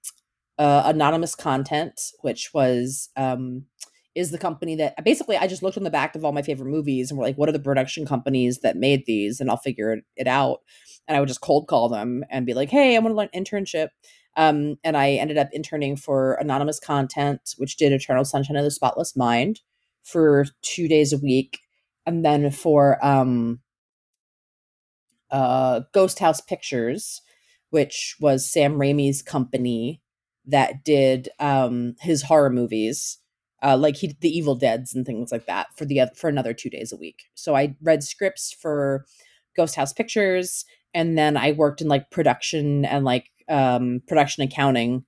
uh, 0.59 0.85
Anonymous 0.87 1.35
Content, 1.35 2.01
which 2.23 2.51
was 2.55 3.11
um, 3.17 3.65
is 4.19 4.33
the 4.33 4.39
company 4.39 4.75
that 4.75 5.05
basically 5.05 5.37
I 5.37 5.47
just 5.47 5.63
looked 5.63 5.77
on 5.77 5.85
the 5.85 5.91
back 5.91 6.17
of 6.17 6.25
all 6.25 6.33
my 6.33 6.43
favorite 6.43 6.69
movies 6.69 7.09
and 7.09 7.17
we're 7.17 7.25
like, 7.25 7.39
what 7.39 7.49
are 7.49 7.53
the 7.53 7.61
production 7.61 8.05
companies 8.05 8.59
that 8.59 8.77
made 8.77 9.07
these? 9.07 9.39
And 9.39 9.49
I'll 9.49 9.57
figure 9.57 10.01
it, 10.17 10.27
out. 10.27 10.59
And 11.07 11.17
I 11.17 11.21
would 11.21 11.29
just 11.29 11.41
cold 11.41 11.69
call 11.69 11.89
them 11.89 12.25
and 12.29 12.45
be 12.45 12.53
like, 12.53 12.69
hey, 12.69 12.97
I 12.97 12.99
want 12.99 13.13
to 13.13 13.17
learn 13.17 13.29
internship. 13.33 13.91
Um, 14.37 14.77
and 14.83 14.97
I 14.97 15.13
ended 15.13 15.39
up 15.39 15.51
interning 15.53 15.95
for 15.95 16.35
Anonymous 16.35 16.81
Content, 16.81 17.55
which 17.59 17.77
did 17.77 17.93
Eternal 17.93 18.25
Sunshine 18.25 18.57
of 18.57 18.65
the 18.65 18.73
Spotless 18.73 19.17
Mind 19.17 19.61
for 20.03 20.47
two 20.63 20.89
days 20.89 21.13
a 21.13 21.19
week. 21.19 21.61
And 22.05 22.25
then 22.25 22.51
for 22.51 23.05
um, 23.07 23.61
uh, 25.31 25.83
Ghost 25.95 26.19
House 26.19 26.41
Pictures, 26.41 27.23
which 27.71 28.17
was 28.19 28.51
Sam 28.51 28.75
Raimi's 28.75 29.23
company 29.23 30.03
that 30.45 30.85
did 30.85 31.29
um, 31.39 31.95
his 32.01 32.23
horror 32.23 32.51
movies, 32.51 33.19
uh, 33.63 33.77
like 33.77 33.97
he 33.97 34.17
the 34.21 34.37
Evil 34.37 34.55
Dead's 34.55 34.95
and 34.95 35.05
things 35.05 35.33
like 35.33 35.47
that 35.47 35.69
for 35.77 35.85
the 35.85 36.03
for 36.15 36.29
another 36.29 36.55
two 36.55 36.71
days 36.71 36.93
a 36.93 36.97
week. 36.97 37.25
So 37.35 37.55
I 37.55 37.77
read 37.83 38.03
scripts 38.03 38.53
for 38.53 39.05
Ghost 39.57 39.75
House 39.75 39.93
Pictures, 39.93 40.65
and 40.95 41.19
then 41.19 41.37
I 41.37 41.53
worked 41.53 41.81
in 41.81 41.89
like 41.89 42.11
production 42.11 42.85
and 42.85 43.05
like 43.05 43.31
um, 43.49 44.03
production 44.07 44.43
accounting 44.45 45.05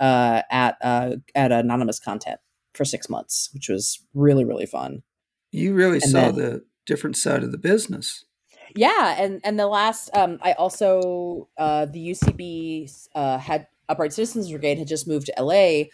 uh, 0.00 0.42
at 0.50 0.76
uh, 0.82 1.16
at 1.34 1.52
Anonymous 1.52 1.98
Content 1.98 2.40
for 2.74 2.84
six 2.84 3.08
months, 3.08 3.50
which 3.52 3.68
was 3.68 4.04
really 4.14 4.44
really 4.44 4.66
fun. 4.66 5.02
You 5.50 5.74
really 5.74 5.98
and 6.02 6.10
saw 6.10 6.30
then, 6.30 6.34
the 6.36 6.64
different 6.86 7.16
side 7.16 7.42
of 7.42 7.52
the 7.52 7.58
business. 7.58 8.24
Yeah, 8.74 9.16
and 9.18 9.40
and 9.44 9.58
the 9.58 9.66
last, 9.66 10.10
um, 10.14 10.38
I 10.42 10.52
also 10.52 11.48
uh, 11.56 11.86
the 11.86 12.10
UCB 12.10 13.08
uh, 13.14 13.38
had 13.38 13.66
Upright 13.88 14.12
Citizens 14.12 14.50
Brigade 14.50 14.78
had 14.78 14.88
just 14.88 15.08
moved 15.08 15.26
to 15.26 15.42
LA, 15.42 15.84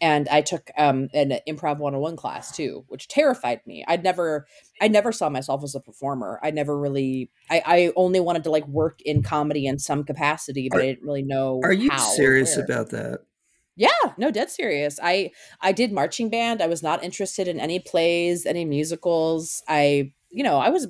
and 0.00 0.28
I 0.28 0.40
took 0.40 0.70
um, 0.76 1.08
an 1.14 1.38
improv 1.48 1.78
101 1.78 2.16
class 2.16 2.54
too, 2.54 2.84
which 2.88 3.08
terrified 3.08 3.60
me. 3.66 3.84
I'd 3.86 4.02
never, 4.02 4.46
I 4.80 4.88
never 4.88 5.12
saw 5.12 5.28
myself 5.28 5.62
as 5.62 5.74
a 5.74 5.80
performer. 5.80 6.40
I 6.42 6.50
never 6.50 6.78
really, 6.78 7.30
I, 7.50 7.62
I 7.64 7.92
only 7.96 8.20
wanted 8.20 8.44
to 8.44 8.50
like 8.50 8.66
work 8.66 9.00
in 9.02 9.22
comedy 9.22 9.66
in 9.66 9.78
some 9.78 10.04
capacity, 10.04 10.68
but 10.70 10.80
are, 10.80 10.82
I 10.82 10.86
didn't 10.86 11.04
really 11.04 11.22
know. 11.22 11.60
Are 11.62 11.72
you 11.72 11.90
serious 11.98 12.56
about 12.56 12.90
that? 12.90 13.20
Yeah, 13.76 13.88
no, 14.16 14.30
dead 14.30 14.50
serious. 14.50 15.00
I 15.02 15.32
I 15.60 15.72
did 15.72 15.92
marching 15.92 16.30
band. 16.30 16.62
I 16.62 16.68
was 16.68 16.82
not 16.82 17.02
interested 17.02 17.48
in 17.48 17.58
any 17.58 17.80
plays, 17.80 18.46
any 18.46 18.64
musicals. 18.64 19.62
I, 19.68 20.12
you 20.30 20.44
know, 20.44 20.58
I 20.58 20.68
was 20.68 20.86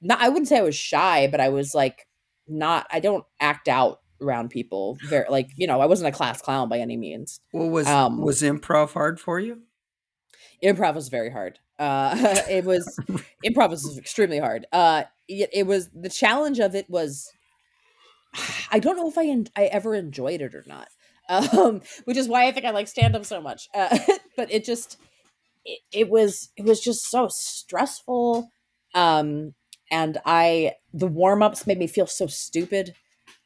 not. 0.00 0.20
I 0.20 0.30
wouldn't 0.30 0.48
say 0.48 0.58
I 0.58 0.62
was 0.62 0.74
shy, 0.74 1.28
but 1.30 1.40
I 1.40 1.50
was 1.50 1.74
like 1.74 2.06
not. 2.46 2.86
I 2.90 3.00
don't 3.00 3.24
act 3.40 3.68
out 3.68 4.00
around 4.20 4.50
people. 4.50 4.98
Very 5.08 5.28
like 5.28 5.50
you 5.56 5.66
know, 5.66 5.80
I 5.80 5.86
wasn't 5.86 6.08
a 6.08 6.16
class 6.16 6.40
clown 6.40 6.68
by 6.68 6.78
any 6.78 6.96
means. 6.96 7.40
Well, 7.52 7.70
was 7.70 7.86
um, 7.86 8.20
was 8.22 8.42
improv 8.42 8.92
hard 8.92 9.20
for 9.20 9.40
you? 9.40 9.62
Improv 10.62 10.94
was 10.94 11.08
very 11.08 11.30
hard. 11.30 11.58
Uh, 11.78 12.14
it 12.50 12.64
was 12.64 12.98
improv 13.44 13.70
was 13.70 13.98
extremely 13.98 14.38
hard. 14.38 14.66
Uh, 14.72 15.04
it, 15.28 15.50
it 15.52 15.66
was 15.66 15.90
the 15.90 16.10
challenge 16.10 16.58
of 16.58 16.74
it 16.74 16.88
was. 16.88 17.32
I 18.70 18.78
don't 18.78 18.96
know 18.96 19.08
if 19.08 19.18
I 19.18 19.44
I 19.60 19.66
ever 19.66 19.94
enjoyed 19.94 20.40
it 20.40 20.54
or 20.54 20.64
not 20.66 20.88
um, 21.28 21.82
which 22.04 22.16
is 22.16 22.28
why 22.28 22.46
I 22.46 22.52
think 22.52 22.64
I 22.64 22.70
like 22.70 22.88
stand 22.88 23.14
up 23.14 23.24
so 23.24 23.40
much. 23.40 23.68
Uh, 23.74 23.98
but 24.36 24.50
it 24.50 24.64
just 24.64 24.98
it, 25.64 25.80
it, 25.92 26.08
was 26.08 26.50
it 26.56 26.64
was 26.64 26.80
just 26.80 27.10
so 27.10 27.28
stressful, 27.30 28.50
um, 28.94 29.54
and 29.90 30.18
I 30.24 30.72
the 30.94 31.06
warm 31.06 31.42
ups 31.42 31.66
made 31.66 31.78
me 31.78 31.86
feel 31.86 32.06
so 32.06 32.26
stupid, 32.26 32.94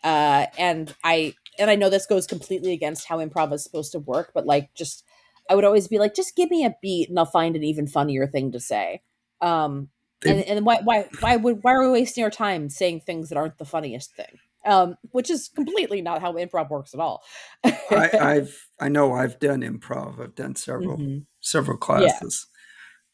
uh, 0.05 0.47
and 0.59 0.95
I 1.05 1.35
and 1.59 1.71
I 1.71 1.75
know 1.75 1.91
this 1.91 2.07
goes 2.07 2.27
completely 2.27 2.73
against 2.73 3.07
how 3.07 3.19
improv 3.19 3.53
is 3.53 3.63
supposed 3.63 3.93
to 3.93 3.99
work, 3.99 4.33
but 4.35 4.47
like 4.47 4.75
just 4.75 5.05
I 5.51 5.55
would 5.55 5.65
always 5.65 5.89
be 5.89 5.99
like, 5.99 6.15
just 6.15 6.37
give 6.37 6.51
me 6.51 6.65
a 6.65 6.75
beat 6.81 7.09
and 7.09 7.19
I'll 7.19 7.27
find 7.27 7.57
an 7.57 7.65
even 7.65 7.87
funnier 7.87 8.27
thing 8.27 8.53
to 8.53 8.61
say. 8.61 9.03
Um, 9.41 9.89
and, 10.25 10.43
and 10.45 10.65
why 10.65 10.81
why 10.83 11.09
why 11.21 11.37
would 11.37 11.63
why 11.63 11.73
are 11.73 11.83
we 11.83 11.91
wasting 11.91 12.25
our 12.25 12.31
time 12.31 12.69
saying 12.69 13.01
things 13.01 13.29
that 13.29 13.39
aren't 13.39 13.59
the 13.59 13.65
funniest 13.65 14.15
thing? 14.15 14.39
um, 14.65 14.97
which 15.11 15.31
is 15.31 15.49
completely 15.49 16.03
not 16.03 16.21
how 16.21 16.33
improv 16.35 16.71
works 16.71 16.95
at 16.95 17.01
all. 17.01 17.23
I, 17.65 18.11
have 18.13 18.51
I 18.81 18.89
know 18.89 19.13
I've 19.13 19.39
done 19.39 19.63
improv. 19.63 20.21
I've 20.21 20.35
done 20.35 20.57
several 20.57 20.99
mm-hmm. 20.99 21.19
several 21.41 21.77
classes. 21.77 22.47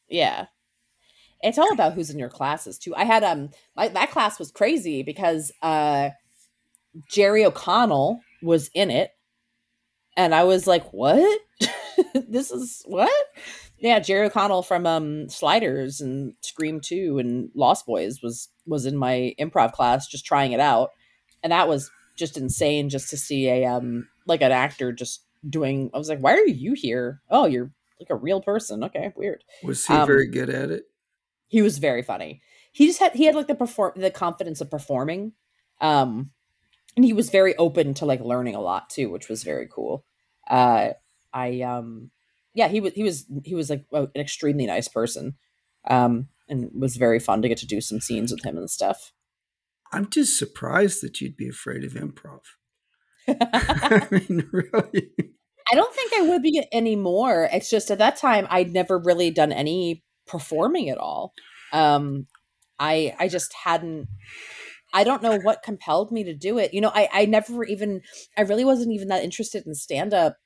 Yeah. 0.08 0.20
yeah. 0.20 0.46
It's 1.40 1.58
all 1.58 1.72
about 1.72 1.94
who's 1.94 2.10
in 2.10 2.18
your 2.18 2.28
classes 2.28 2.78
too. 2.78 2.94
I 2.96 3.04
had 3.04 3.24
um 3.24 3.50
my, 3.76 3.88
that 3.88 4.10
class 4.10 4.38
was 4.38 4.50
crazy 4.50 5.02
because 5.02 5.52
uh 5.62 6.10
Jerry 7.08 7.44
O'Connell 7.44 8.20
was 8.42 8.70
in 8.74 8.90
it. 8.90 9.12
And 10.16 10.34
I 10.34 10.44
was 10.44 10.66
like, 10.66 10.92
"What? 10.92 11.40
this 12.28 12.50
is 12.50 12.82
what?" 12.86 13.12
Yeah, 13.78 14.00
Jerry 14.00 14.26
O'Connell 14.26 14.62
from 14.62 14.86
um 14.86 15.28
Sliders 15.28 16.00
and 16.00 16.34
Scream 16.40 16.80
2 16.80 17.18
and 17.18 17.50
Lost 17.54 17.86
Boys 17.86 18.20
was 18.22 18.48
was 18.66 18.86
in 18.86 18.96
my 18.96 19.34
improv 19.38 19.72
class 19.72 20.08
just 20.08 20.26
trying 20.26 20.52
it 20.52 20.60
out. 20.60 20.90
And 21.42 21.52
that 21.52 21.68
was 21.68 21.90
just 22.16 22.36
insane 22.36 22.88
just 22.88 23.10
to 23.10 23.16
see 23.16 23.48
a 23.48 23.66
um 23.66 24.08
like 24.26 24.42
an 24.42 24.50
actor 24.50 24.92
just 24.92 25.22
doing 25.48 25.88
i 25.94 25.98
was 25.98 26.08
like 26.08 26.18
why 26.18 26.32
are 26.34 26.46
you 26.46 26.74
here? 26.74 27.20
Oh 27.30 27.46
you're 27.46 27.70
like 28.00 28.10
a 28.10 28.16
real 28.16 28.40
person. 28.40 28.82
Okay 28.84 29.12
weird. 29.14 29.44
Was 29.62 29.86
he 29.86 29.94
um, 29.94 30.06
very 30.06 30.26
good 30.26 30.50
at 30.50 30.70
it? 30.70 30.84
he 31.48 31.62
was 31.62 31.78
very 31.78 32.02
funny. 32.02 32.42
He 32.72 32.86
just 32.86 33.00
had 33.00 33.12
he 33.14 33.24
had 33.24 33.34
like 33.34 33.46
the 33.48 33.54
perform 33.54 33.92
the 33.96 34.10
confidence 34.10 34.60
of 34.60 34.70
performing. 34.70 35.32
Um 35.80 36.30
and 36.98 37.04
he 37.04 37.12
was 37.12 37.30
very 37.30 37.54
open 37.56 37.94
to 37.94 38.04
like 38.04 38.20
learning 38.20 38.56
a 38.56 38.60
lot 38.60 38.90
too 38.90 39.08
which 39.08 39.28
was 39.28 39.44
very 39.44 39.68
cool 39.72 40.04
uh 40.50 40.88
i 41.32 41.60
um 41.60 42.10
yeah 42.54 42.66
he 42.66 42.80
was 42.80 42.92
he 42.94 43.04
was 43.04 43.26
he 43.44 43.54
was 43.54 43.70
like 43.70 43.84
an 43.92 44.10
extremely 44.16 44.66
nice 44.66 44.88
person 44.88 45.36
um 45.88 46.26
and 46.48 46.70
was 46.74 46.96
very 46.96 47.20
fun 47.20 47.40
to 47.40 47.48
get 47.48 47.58
to 47.58 47.66
do 47.66 47.80
some 47.80 48.00
scenes 48.00 48.32
with 48.32 48.44
him 48.44 48.56
and 48.56 48.68
stuff 48.68 49.12
I'm 49.92 50.08
just 50.10 50.38
surprised 50.38 51.02
that 51.02 51.20
you'd 51.20 51.36
be 51.36 51.48
afraid 51.48 51.84
of 51.84 51.92
improv. 51.92 52.40
I 53.28 54.06
mean, 54.10 54.48
really. 54.52 55.10
I 55.70 55.74
don't 55.74 55.94
think 55.94 56.12
I 56.14 56.22
would 56.22 56.42
be 56.42 56.66
anymore. 56.72 57.48
It's 57.52 57.70
just 57.70 57.90
at 57.90 57.98
that 57.98 58.16
time 58.16 58.46
I'd 58.50 58.72
never 58.72 58.98
really 58.98 59.30
done 59.30 59.52
any 59.52 60.02
performing 60.26 60.88
at 60.88 60.98
all. 60.98 61.32
Um, 61.72 62.26
I 62.78 63.14
I 63.18 63.28
just 63.28 63.52
hadn't. 63.52 64.08
I 64.92 65.04
don't 65.04 65.22
know 65.22 65.38
what 65.38 65.62
compelled 65.62 66.10
me 66.10 66.24
to 66.24 66.34
do 66.34 66.58
it. 66.58 66.72
You 66.72 66.80
know, 66.80 66.92
I 66.94 67.08
I 67.12 67.24
never 67.26 67.64
even. 67.64 68.02
I 68.36 68.42
really 68.42 68.64
wasn't 68.64 68.92
even 68.92 69.08
that 69.08 69.24
interested 69.24 69.66
in 69.66 69.74
stand 69.74 70.14
up 70.14 70.36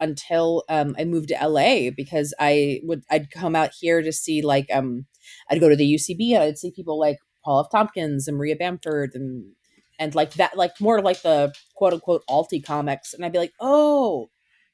until 0.00 0.64
um, 0.68 0.96
I 0.98 1.04
moved 1.04 1.28
to 1.28 1.46
LA 1.46 1.90
because 1.94 2.34
I 2.40 2.80
would 2.84 3.02
I'd 3.10 3.30
come 3.30 3.54
out 3.54 3.70
here 3.78 4.02
to 4.02 4.12
see 4.12 4.42
like 4.42 4.66
um 4.72 5.06
I'd 5.50 5.60
go 5.60 5.68
to 5.68 5.76
the 5.76 5.94
UCB 5.94 6.34
and 6.34 6.42
I'd 6.42 6.58
see 6.58 6.72
people 6.72 6.98
like 6.98 7.18
Paul 7.44 7.60
F. 7.60 7.70
Tompkins 7.70 8.26
and 8.26 8.36
Maria 8.36 8.56
Bamford 8.56 9.10
and 9.14 9.52
and 10.00 10.14
like 10.14 10.34
that, 10.34 10.56
like 10.56 10.80
more 10.80 11.02
like 11.02 11.22
the 11.22 11.52
quote 11.74 11.92
unquote 11.92 12.24
alti 12.28 12.60
comics, 12.60 13.12
and 13.12 13.24
I'd 13.24 13.32
be 13.32 13.38
like, 13.38 13.52
oh, 13.60 14.30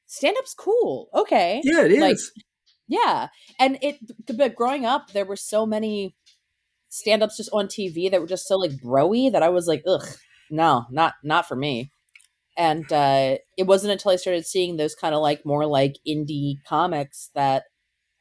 stand 0.07 0.37
up's 0.39 0.55
cool. 0.55 1.09
Okay, 1.13 1.61
yeah, 1.65 1.85
it 1.85 1.99
like, 2.01 2.15
is. 2.15 2.33
Yeah, 2.89 3.29
and 3.59 3.79
it. 3.83 3.97
But 4.35 4.55
growing 4.55 4.87
up, 4.87 5.13
there 5.13 5.25
were 5.25 5.37
so 5.37 5.67
many 5.67 6.15
stand 6.89 7.23
ups 7.23 7.37
just 7.37 7.51
on 7.53 7.67
TV 7.67 8.11
that 8.11 8.21
were 8.21 8.27
just 8.27 8.47
so 8.47 8.57
like 8.57 8.73
broy 8.73 9.31
that 9.33 9.43
I 9.43 9.49
was 9.49 9.67
like, 9.67 9.83
ugh, 9.87 10.07
no, 10.51 10.87
not 10.91 11.15
not 11.23 11.47
for 11.47 11.57
me. 11.57 11.91
And 12.57 12.91
uh, 12.91 13.37
it 13.59 13.67
wasn't 13.67 13.93
until 13.93 14.13
I 14.13 14.17
started 14.17 14.47
seeing 14.47 14.77
those 14.77 14.95
kind 14.95 15.15
of 15.15 15.21
like 15.21 15.45
more 15.45 15.67
like 15.67 15.97
indie 16.09 16.57
comics 16.67 17.31
that 17.35 17.65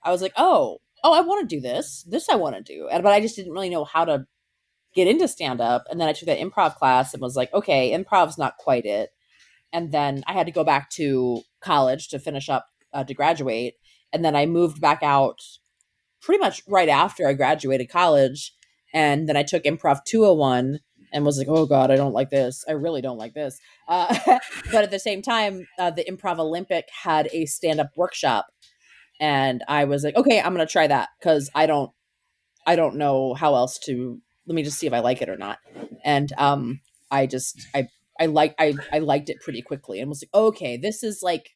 I 0.04 0.12
was 0.12 0.22
like, 0.22 0.34
oh, 0.36 0.80
oh, 1.04 1.14
I 1.14 1.22
want 1.22 1.48
to 1.48 1.56
do 1.56 1.62
this. 1.62 2.04
This 2.08 2.30
I 2.30 2.36
want 2.36 2.56
to 2.56 2.62
do. 2.62 2.88
And 2.90 3.02
but 3.02 3.14
I 3.14 3.22
just 3.22 3.36
didn't 3.36 3.54
really 3.54 3.70
know 3.70 3.86
how 3.86 4.06
to 4.06 4.26
get 4.94 5.08
into 5.08 5.28
stand 5.28 5.62
up. 5.62 5.86
And 5.90 6.00
then 6.00 6.08
I 6.08 6.14
took 6.14 6.28
that 6.28 6.40
improv 6.40 6.76
class 6.76 7.14
and 7.14 7.22
was 7.22 7.36
like, 7.36 7.54
okay, 7.54 7.94
improv's 7.94 8.38
not 8.38 8.58
quite 8.58 8.86
it. 8.86 9.10
And 9.72 9.92
then 9.92 10.24
I 10.26 10.34
had 10.34 10.46
to 10.46 10.52
go 10.52 10.64
back 10.64 10.90
to 10.92 11.42
college 11.62 12.08
to 12.10 12.20
finish 12.20 12.50
up 12.50 12.68
uh, 12.94 13.04
to 13.04 13.14
graduate. 13.14 13.76
And 14.14 14.24
then 14.24 14.36
I 14.36 14.46
moved 14.46 14.80
back 14.80 15.04
out 15.04 15.42
pretty 16.22 16.40
much 16.40 16.64
right 16.68 16.90
after 16.90 17.28
I 17.28 17.34
graduated 17.34 17.90
college. 17.90 18.54
And 18.96 19.28
then 19.28 19.36
I 19.36 19.44
took 19.44 19.66
improv 19.66 20.06
201 20.06 20.80
and 21.12 21.26
was 21.26 21.38
like, 21.38 21.48
oh 21.50 21.66
God, 21.66 21.92
I 21.92 21.98
don't 21.98 22.14
like 22.14 22.30
this. 22.30 22.64
I 22.68 22.72
really 22.72 23.02
don't 23.02 23.18
like 23.18 23.34
this. 23.34 23.60
Uh, 23.88 24.18
but 24.72 24.84
at 24.86 24.92
the 24.92 25.00
same 25.00 25.22
time, 25.22 25.68
uh, 25.78 25.92
the 25.92 26.06
Improv 26.06 26.40
Olympic 26.40 26.88
had 27.04 27.30
a 27.32 27.46
stand 27.46 27.80
up 27.80 27.92
workshop. 27.96 28.48
And 29.20 29.64
I 29.68 29.84
was 29.84 30.04
like, 30.04 30.16
okay, 30.16 30.40
I'm 30.40 30.54
going 30.54 30.66
to 30.66 30.72
try 30.72 30.88
that 30.88 31.10
because 31.20 31.50
I 31.54 31.68
don't. 31.68 31.92
I 32.68 32.76
don't 32.76 32.96
know 32.96 33.36
how 33.36 33.54
else 33.54 33.78
to 33.86 34.20
let 34.48 34.56
me 34.56 34.64
just 34.64 34.80
see 34.80 34.88
if 34.88 34.94
I 34.94 35.00
like 35.00 35.22
it 35.22 35.30
or 35.30 35.38
not. 35.38 35.60
And 36.04 36.34
um, 36.40 36.82
I 37.12 37.28
just 37.28 37.68
I 37.76 37.88
I 38.20 38.26
like 38.26 38.56
I 38.58 38.74
I 38.92 39.00
liked 39.00 39.30
it 39.30 39.40
pretty 39.40 39.62
quickly 39.62 40.00
and 40.00 40.10
was 40.10 40.24
like, 40.24 40.34
okay, 40.42 40.76
this 40.76 41.04
is 41.04 41.22
like 41.22 41.55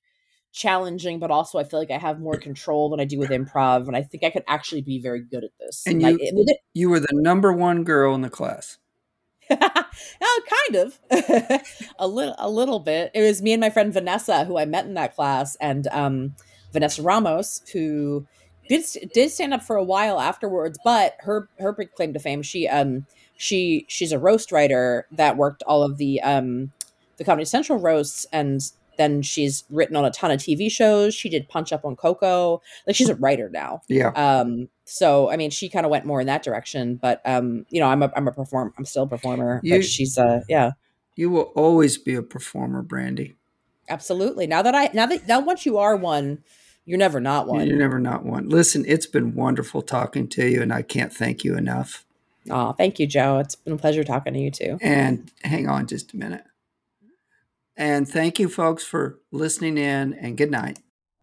challenging, 0.52 1.20
but 1.20 1.32
also 1.32 1.58
I 1.58 1.64
feel 1.64 1.80
like 1.80 1.92
I 1.92 1.98
have 1.98 2.20
more 2.20 2.38
control 2.38 2.90
than 2.90 3.00
I 3.00 3.06
do 3.06 3.20
with 3.20 3.30
improv, 3.30 3.88
and 3.88 3.96
I 3.96 4.02
think 4.02 4.24
I 4.24 4.30
could 4.30 4.44
actually 4.48 4.82
be 4.82 5.00
very 5.00 5.22
good 5.22 5.44
at 5.44 5.52
this. 5.60 5.84
And 5.86 6.02
you, 6.02 6.18
it, 6.20 6.58
you 6.74 6.90
were 6.90 7.00
the 7.00 7.08
number 7.12 7.54
one 7.54 7.84
girl 7.84 8.16
in 8.16 8.22
the 8.22 8.30
class. 8.30 8.78
oh, 9.52 10.42
kind 10.72 10.76
of 10.76 11.00
a 12.00 12.08
little 12.08 12.36
a 12.38 12.50
little 12.50 12.80
bit. 12.80 13.12
It 13.14 13.22
was 13.22 13.42
me 13.42 13.54
and 13.54 13.62
my 13.62 13.70
friend 13.70 13.92
Vanessa 13.92 14.46
who 14.46 14.58
I 14.58 14.66
met 14.66 14.86
in 14.86 14.94
that 14.96 15.16
class, 15.16 15.56
and 15.56 15.88
um, 15.88 16.36
Vanessa 16.72 17.02
Ramos, 17.02 17.62
who 17.74 18.28
did 18.68 18.86
did 19.14 19.32
stand 19.32 19.54
up 19.54 19.64
for 19.64 19.76
a 19.76 19.84
while 19.84 20.20
afterwards, 20.20 20.78
but 20.84 21.16
her 21.22 21.50
her 21.60 21.74
big 21.74 21.94
claim 21.94 22.14
to 22.14 22.20
fame, 22.20 22.44
she 22.44 22.68
um 22.68 23.06
she 23.36 23.86
she's 23.88 24.12
a 24.12 24.20
roast 24.20 24.52
writer 24.52 25.08
that 25.12 25.38
worked 25.38 25.64
all 25.64 25.82
of 25.82 25.98
the 25.98 26.22
um 26.22 26.72
the 27.18 27.24
Comedy 27.24 27.46
Central 27.46 27.80
roasts 27.80 28.26
and 28.32 28.62
then 29.00 29.22
she's 29.24 29.64
written 29.70 29.96
on 29.96 30.06
a 30.06 30.12
ton 30.12 30.30
of 30.30 30.40
TV 30.40 30.70
shows. 30.70 31.16
She 31.16 31.30
did 31.30 31.48
Punch 31.50 31.72
Up 31.74 31.86
on 31.86 31.96
Coco. 31.96 32.62
Like 32.86 32.96
she's 32.96 33.10
a 33.10 33.16
writer 33.16 33.50
now. 33.50 33.82
Yeah. 33.88 34.10
Um 34.10 34.70
so 34.86 35.30
I 35.32 35.38
mean 35.38 35.50
she 35.50 35.70
kind 35.70 35.86
of 35.86 35.90
went 35.90 36.06
more 36.06 36.22
in 36.22 36.28
that 36.28 36.44
direction, 36.44 36.96
but 36.96 37.22
um 37.26 37.66
you 37.70 37.80
know, 37.80 37.88
I'm 37.88 38.04
a 38.04 38.12
I'm 38.16 38.28
a 38.28 38.32
perform 38.32 38.74
I'm 38.78 38.86
still 38.86 39.04
a 39.04 39.08
performer, 39.08 39.62
You- 39.64 39.76
but 39.78 39.86
she's 39.86 40.18
uh 40.18 40.42
yeah. 40.48 40.72
You 41.16 41.30
will 41.30 41.52
always 41.56 41.98
be 41.98 42.14
a 42.16 42.22
performer, 42.22 42.82
Brandie. 42.82 43.36
Absolutely. 43.90 44.46
Now 44.48 44.62
that 44.62 44.76
I 44.76 44.90
now 44.94 45.06
that 45.08 45.28
now 45.28 45.40
once 45.40 45.66
you 45.66 45.78
are 45.78 45.96
one, 45.96 46.44
you're 46.86 46.98
never 47.00 47.20
not 47.20 47.48
one. 47.48 47.68
You're 47.68 47.78
never 47.78 48.00
not 48.00 48.24
one. 48.26 48.50
Listen, 48.50 48.86
it's 48.88 49.06
been 49.06 49.36
wonderful 49.36 49.82
talking 49.82 50.28
to 50.30 50.48
you, 50.48 50.62
and 50.62 50.72
I 50.74 50.82
can't 50.82 51.14
thank 51.14 51.44
you 51.44 51.56
enough. 51.56 52.06
Oh, 52.50 52.72
thank 52.74 53.00
you, 53.00 53.06
Joe. 53.06 53.38
It's 53.40 53.56
been 53.56 53.74
a 53.74 53.78
pleasure 53.78 54.04
talking 54.04 54.34
to 54.34 54.40
you 54.40 54.50
too. 54.50 54.78
And 54.82 55.32
hang 55.44 55.68
on 55.68 55.88
just 55.88 56.14
a 56.14 56.18
minute. 56.18 56.44
And 57.80 58.08
thank 58.08 58.40
you, 58.40 58.50
folks, 58.50 58.84
for 58.84 59.20
listening 59.32 59.78
in, 59.80 60.14
and 60.14 60.38
good 60.38 60.52
night. 60.52 60.80